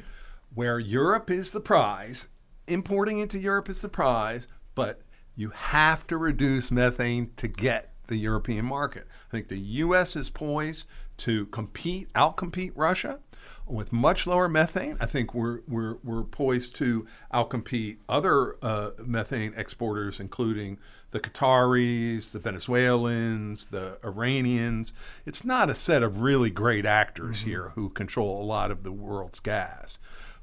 where 0.54 0.80
Europe 0.80 1.30
is 1.30 1.52
the 1.52 1.60
prize, 1.60 2.28
importing 2.68 3.20
into 3.20 3.38
Europe 3.38 3.70
is 3.70 3.82
the 3.82 3.90
prize, 3.90 4.48
but 4.76 5.02
you 5.36 5.50
have 5.50 6.06
to 6.08 6.18
reduce 6.18 6.72
methane 6.72 7.32
to 7.38 7.48
get 7.48 7.94
the 8.08 8.18
European 8.18 8.65
market. 8.65 9.08
I 9.28 9.32
think 9.32 9.48
the 9.48 9.60
U.S. 9.60 10.15
is 10.15 10.30
poised 10.30 10.86
to 11.18 11.46
compete, 11.48 12.12
outcompete 12.13 12.74
Russia 12.76 13.20
with 13.65 13.94
much 13.94 14.26
lower 14.26 14.50
methane. 14.50 14.98
I 15.00 15.06
think 15.06 15.34
we're, 15.34 15.60
we're, 15.68 15.98
we're 16.04 16.24
poised 16.24 16.76
to 16.78 17.06
outcompete 17.34 17.98
other 18.08 18.56
uh, 18.62 18.92
methane 19.06 19.54
exporters, 19.56 20.20
including 20.20 20.80
the 21.12 21.20
Qataris, 21.20 22.32
the 22.32 22.39
Venezuelans, 22.39 23.65
the 23.65 23.98
Iranians. 24.04 24.94
It's 25.26 25.46
not 25.46 25.70
a 25.70 25.76
set 25.76 26.04
of 26.04 26.22
really 26.22 26.50
great 26.50 26.86
actors 26.86 27.42
here 27.42 27.70
who 27.76 27.89
control 27.89 28.42
a 28.42 28.46
lot 28.46 28.72
of 28.72 28.84
the 28.84 28.92
world's 28.92 29.39
gas. 29.39 30.00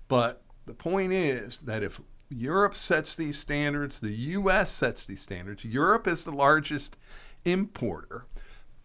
But 0.08 0.42
the 0.66 0.74
point 0.74 1.12
is 1.12 1.60
that 1.60 1.82
if 1.82 2.00
Europe 2.28 2.74
sets 2.74 3.14
these 3.14 3.38
standards, 3.38 4.00
the 4.00 4.10
U.S. 4.10 4.70
sets 4.70 5.04
these 5.04 5.22
standards, 5.22 5.64
Europe 5.64 6.06
is 6.06 6.24
the 6.24 6.32
largest 6.32 6.96
importer. 7.44 8.26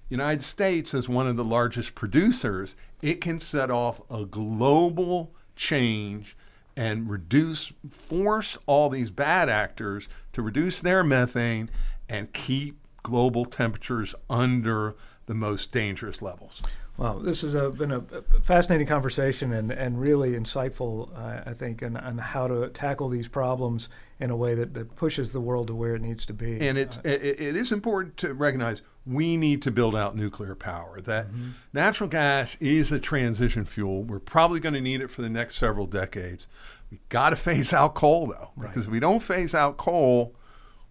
United 0.10 0.44
States 0.44 0.94
is 0.94 1.08
one 1.08 1.28
of 1.28 1.38
the 1.38 1.44
largest 1.44 1.96
producers, 1.96 2.76
it 3.02 3.22
can 3.22 3.40
set 3.40 3.72
off 3.72 4.02
a 4.10 4.26
global 4.26 5.34
change 5.56 6.36
and 6.76 7.10
reduce 7.10 7.72
force 7.90 8.58
all 8.66 8.90
these 8.90 9.12
bad 9.12 9.50
actors 9.50 10.08
to 10.34 10.42
reduce 10.42 10.80
their 10.80 11.04
methane 11.04 11.70
and 12.08 12.34
keep 12.34 12.78
global 13.04 13.46
temperatures 13.46 14.14
under 14.30 14.96
the 15.26 15.34
most 15.34 15.72
dangerous 15.72 16.22
levels. 16.22 16.62
Well, 17.02 17.18
this 17.18 17.42
has 17.42 17.56
uh, 17.56 17.70
been 17.70 17.92
a, 17.92 18.04
fascinating 18.44 18.86
conversation 18.86 19.54
and, 19.54 19.72
and 19.72 20.00
really 20.00 20.34
insightful, 20.34 21.10
uh, 21.18 21.50
I 21.50 21.54
think, 21.54 21.82
on, 21.82 21.98
on 21.98 22.20
how 22.20 22.48
to 22.48 22.70
tackle 22.70 23.10
these 23.10 23.28
problems 23.28 23.90
in 24.20 24.30
a 24.30 24.36
way 24.36 24.54
that, 24.54 24.76
that 24.76 24.96
pushes 24.96 25.34
the 25.34 25.42
world 25.42 25.66
to 25.68 25.74
where 25.74 25.96
it 25.96 26.02
needs 26.04 26.28
to 26.28 26.34
be. 26.34 26.62
And 26.62 26.78
it's 26.78 26.98
it, 26.98 27.24
it 27.24 27.56
is 27.56 27.72
important 27.72 28.18
to 28.18 28.36
recognize 28.36 28.84
we 29.08 29.36
need 29.36 29.64
to 29.64 29.72
build 29.72 29.96
out 29.96 30.16
nuclear 30.16 30.54
power. 30.54 31.02
That 31.02 31.26
natural 31.74 32.08
gas 32.08 32.56
is 32.60 32.92
a 32.92 33.00
transition 33.00 33.66
fuel. 33.66 34.04
We're 34.04 34.20
probably 34.20 34.60
going 34.60 34.76
to 34.76 34.82
need 34.82 35.02
it 35.02 35.10
for 35.10 35.24
the 35.24 35.30
next 35.30 35.56
several 35.56 35.88
decades. 35.88 36.46
We've 36.92 37.10
got 37.10 37.32
to 37.32 37.36
phase 37.36 37.74
out 37.74 37.96
coal 37.96 38.28
though, 38.28 38.52
because 38.60 38.86
if 38.86 38.92
we 38.92 39.00
don't 39.00 39.24
phase 39.24 39.56
out 39.56 39.78
coal, 39.78 40.36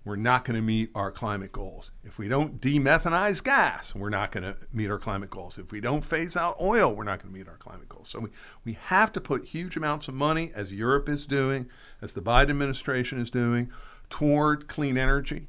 we're 0.04 0.16
not 0.16 0.44
going 0.44 0.56
to 0.56 0.62
meet 0.62 0.90
our 0.94 1.10
climate 1.10 1.52
goals. 1.52 1.90
If 2.02 2.18
we 2.18 2.26
don't 2.26 2.60
demethanize 2.60 3.44
gas, 3.44 3.94
we're 3.94 4.08
not 4.08 4.32
going 4.32 4.44
to 4.44 4.56
meet 4.72 4.90
our 4.90 4.98
climate 4.98 5.28
goals. 5.28 5.58
If 5.58 5.72
we 5.72 5.80
don't 5.80 6.04
phase 6.04 6.36
out 6.36 6.56
oil, 6.60 6.94
we're 6.94 7.04
not 7.04 7.22
going 7.22 7.32
to 7.32 7.38
meet 7.38 7.48
our 7.48 7.58
climate 7.58 7.88
goals. 7.88 8.08
So 8.08 8.20
we, 8.20 8.30
we 8.64 8.72
have 8.84 9.12
to 9.12 9.20
put 9.20 9.44
huge 9.44 9.76
amounts 9.76 10.08
of 10.08 10.14
money, 10.14 10.52
as 10.54 10.72
Europe 10.72 11.08
is 11.08 11.26
doing, 11.26 11.68
as 12.00 12.14
the 12.14 12.22
Biden 12.22 12.50
administration 12.50 13.20
is 13.20 13.30
doing, 13.30 13.70
toward 14.08 14.68
clean 14.68 14.96
energy. 14.96 15.48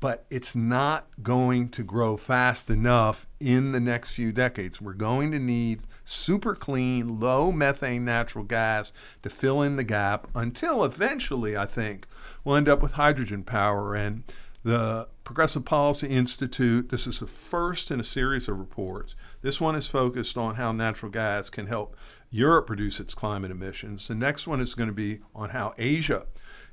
But 0.00 0.26
it's 0.30 0.54
not 0.54 1.08
going 1.22 1.70
to 1.70 1.82
grow 1.82 2.16
fast 2.16 2.70
enough 2.70 3.26
in 3.40 3.72
the 3.72 3.80
next 3.80 4.12
few 4.12 4.30
decades. 4.30 4.80
We're 4.80 4.92
going 4.92 5.32
to 5.32 5.40
need 5.40 5.80
super 6.04 6.54
clean, 6.54 7.18
low 7.18 7.50
methane 7.50 8.04
natural 8.04 8.44
gas 8.44 8.92
to 9.22 9.30
fill 9.30 9.60
in 9.62 9.74
the 9.74 9.84
gap 9.84 10.28
until 10.36 10.84
eventually, 10.84 11.56
I 11.56 11.66
think, 11.66 12.06
we'll 12.44 12.56
end 12.56 12.68
up 12.68 12.80
with 12.80 12.92
hydrogen 12.92 13.42
power. 13.42 13.96
And 13.96 14.22
the 14.62 15.08
Progressive 15.24 15.64
Policy 15.64 16.08
Institute, 16.08 16.90
this 16.90 17.06
is 17.06 17.20
the 17.20 17.26
first 17.26 17.90
in 17.90 18.00
a 18.00 18.04
series 18.04 18.48
of 18.48 18.58
reports. 18.58 19.14
This 19.42 19.60
one 19.60 19.74
is 19.74 19.86
focused 19.86 20.36
on 20.36 20.54
how 20.54 20.72
natural 20.72 21.10
gas 21.10 21.50
can 21.50 21.66
help 21.66 21.96
Europe 22.30 22.70
reduce 22.70 23.00
its 23.00 23.14
climate 23.14 23.50
emissions. 23.50 24.08
The 24.08 24.14
next 24.14 24.46
one 24.46 24.60
is 24.60 24.74
going 24.74 24.88
to 24.88 24.94
be 24.94 25.20
on 25.34 25.50
how 25.50 25.74
Asia 25.78 26.26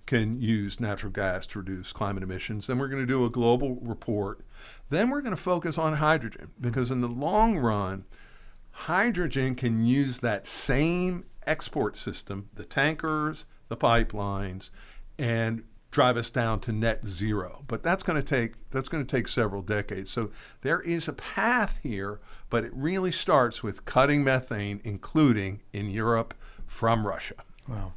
can 0.05 0.39
use 0.39 0.79
natural 0.79 1.11
gas 1.11 1.47
to 1.47 1.59
reduce 1.59 1.91
climate 1.91 2.23
emissions. 2.23 2.67
Then 2.67 2.77
we're 2.77 2.87
going 2.87 3.01
to 3.01 3.07
do 3.07 3.25
a 3.25 3.29
global 3.29 3.75
report. 3.81 4.41
Then 4.89 5.09
we're 5.09 5.21
going 5.21 5.35
to 5.35 5.41
focus 5.41 5.77
on 5.77 5.95
hydrogen 5.95 6.49
mm-hmm. 6.51 6.61
because, 6.61 6.91
in 6.91 7.01
the 7.01 7.07
long 7.07 7.57
run, 7.57 8.05
hydrogen 8.71 9.55
can 9.55 9.85
use 9.85 10.19
that 10.19 10.47
same 10.47 11.25
export 11.47 11.97
system, 11.97 12.49
the 12.53 12.65
tankers, 12.65 13.45
the 13.67 13.77
pipelines, 13.77 14.69
and 15.17 15.63
drive 15.91 16.17
us 16.17 16.29
down 16.29 16.59
to 16.59 16.71
net 16.71 17.07
zero. 17.07 17.63
But 17.67 17.81
that's 17.81 18.03
going 18.03 18.21
to 18.21 18.23
take 18.23 18.53
that's 18.69 18.89
going 18.89 19.05
to 19.05 19.17
take 19.17 19.27
several 19.27 19.61
decades. 19.61 20.11
So 20.11 20.29
there 20.61 20.81
is 20.81 21.07
a 21.07 21.13
path 21.13 21.79
here, 21.81 22.19
but 22.49 22.63
it 22.63 22.71
really 22.75 23.11
starts 23.11 23.63
with 23.63 23.85
cutting 23.85 24.23
methane, 24.23 24.81
including 24.83 25.61
in 25.71 25.89
Europe 25.89 26.33
from 26.67 27.07
Russia. 27.07 27.35
Wow. 27.67 27.93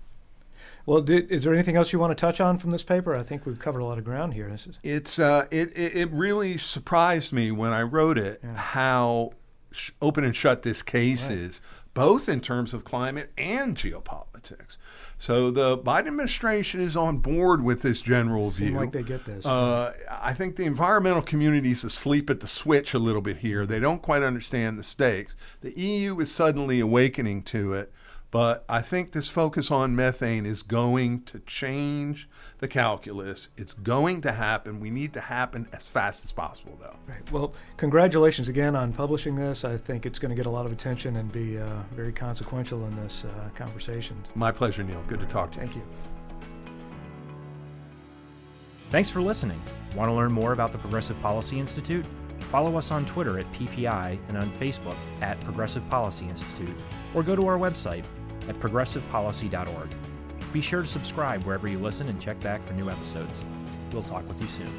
Well, 0.89 1.03
did, 1.03 1.31
is 1.31 1.45
there 1.45 1.53
anything 1.53 1.77
else 1.77 1.93
you 1.93 1.99
want 1.99 2.17
to 2.17 2.21
touch 2.21 2.41
on 2.41 2.57
from 2.57 2.71
this 2.71 2.83
paper? 2.83 3.15
I 3.15 3.23
think 3.23 3.45
we've 3.45 3.59
covered 3.59 3.81
a 3.81 3.85
lot 3.85 3.99
of 3.99 4.05
ground 4.05 4.33
here. 4.33 4.49
This 4.49 4.67
is 4.67 4.79
It's 4.83 5.19
uh, 5.19 5.47
it, 5.51 5.69
it 5.77 5.95
it 5.95 6.11
really 6.11 6.57
surprised 6.57 7.31
me 7.31 7.51
when 7.51 7.75
I 7.75 7.83
wrote 7.83 8.17
it 8.17 8.41
Yeah. 8.43 8.55
how 8.57 9.33
sh- 9.71 9.91
open 10.01 10.25
and 10.25 10.35
shut 10.35 10.63
this 10.63 10.81
case 10.81 11.25
Right. 11.25 11.33
is, 11.37 11.61
both 11.93 12.27
in 12.27 12.41
terms 12.41 12.73
of 12.73 12.85
climate 12.85 13.31
and 13.37 13.77
geopolitics. 13.77 14.79
So 15.19 15.51
the 15.51 15.77
Biden 15.77 16.07
administration 16.07 16.81
is 16.81 16.97
on 16.97 17.19
board 17.19 17.63
with 17.63 17.83
this 17.83 18.01
general 18.01 18.51
seem 18.51 18.69
view. 18.69 18.77
like 18.79 18.93
they 18.93 19.03
get 19.03 19.27
this. 19.27 19.45
Uh, 19.45 19.93
I 20.11 20.33
think 20.33 20.57
the 20.57 20.65
environmental 20.65 21.21
community 21.21 21.71
is 21.73 21.85
asleep 21.85 22.31
at 22.31 22.41
the 22.41 22.47
switch 22.47 22.95
a 22.95 22.99
little 22.99 23.21
bit 23.21 23.39
here. 23.39 23.67
They 23.67 23.79
don't 23.81 24.01
quite 24.01 24.23
understand 24.23 24.79
the 24.79 24.85
stakes. 24.85 25.37
The 25.61 25.79
EU 25.79 26.19
is 26.21 26.33
suddenly 26.33 26.81
awakening 26.81 27.43
to 27.43 27.75
it, 27.75 27.93
but 28.31 28.65
I 28.69 28.83
think 28.83 29.13
this 29.13 29.29
focus 29.29 29.71
on 29.71 29.97
methane 29.97 30.45
is 30.45 30.63
going 30.63 31.23
to 31.23 31.39
change 31.41 32.29
the 32.59 32.69
calculus. 32.69 33.49
It's 33.57 33.73
going 33.73 34.21
to 34.23 34.33
happen. 34.33 34.81
We 34.81 34.91
need 34.91 35.15
to 35.15 35.21
happen 35.21 35.67
as 35.73 35.89
fast 35.89 36.25
as 36.25 36.33
possible, 36.33 36.79
though. 36.79 36.97
Right. 37.07 37.31
Well, 37.33 37.55
congratulations 37.79 38.49
again 38.49 38.77
on 38.77 38.93
publishing 38.93 39.35
this. 39.35 39.65
I 39.65 39.79
think 39.79 40.05
it's 40.05 40.19
going 40.19 40.31
to 40.31 40.37
get 40.37 40.45
a 40.45 40.51
lot 40.51 40.67
of 40.67 40.73
attention 40.73 41.17
and 41.17 41.33
be 41.33 41.59
uh, 41.59 41.69
very 41.95 42.13
consequential 42.13 42.85
in 42.85 42.97
this 42.97 43.25
uh, 43.25 43.49
conversation. 43.55 44.23
My 44.35 44.53
pleasure, 44.53 44.83
Neil. 44.83 45.03
Good 45.07 45.21
to 45.21 45.27
talk 45.27 45.53
to 45.53 45.61
you. 45.61 45.67
Thank 45.67 45.77
you. 45.77 45.83
Thanks 48.91 49.11
for 49.11 49.21
listening. 49.21 49.61
Want 49.95 50.09
to 50.09 50.15
learn 50.15 50.33
more 50.33 50.53
about 50.53 50.73
the 50.73 50.79
Progressive 50.79 51.21
Policy 51.23 51.59
Institute? 51.59 52.05
Follow 52.41 52.77
us 52.77 52.91
on 52.91 53.05
Twitter 53.05 53.39
at 53.39 53.51
PPI 53.53 54.19
and 54.29 54.37
on 54.37 54.51
Facebook 54.53 54.97
at 55.21 55.39
Progressive 55.41 55.89
Policy 55.91 56.27
Institute, 56.29 56.75
or 57.15 57.23
go 57.23 57.37
to 57.37 57.47
our 57.47 57.59
website 57.59 58.05
at 58.49 58.59
progressivepolicy.org. 58.61 59.89
Be 60.53 60.61
sure 60.61 60.83
to 60.83 60.89
subscribe 60.89 61.45
wherever 61.45 61.69
you 61.69 61.79
listen 61.79 62.09
and 62.09 62.21
check 62.21 62.39
back 62.41 62.67
for 62.67 62.73
new 62.75 62.89
episodes. 62.89 63.41
We'll 63.93 64.03
talk 64.03 64.27
with 64.29 64.41
you 64.41 64.47
soon. 64.49 64.73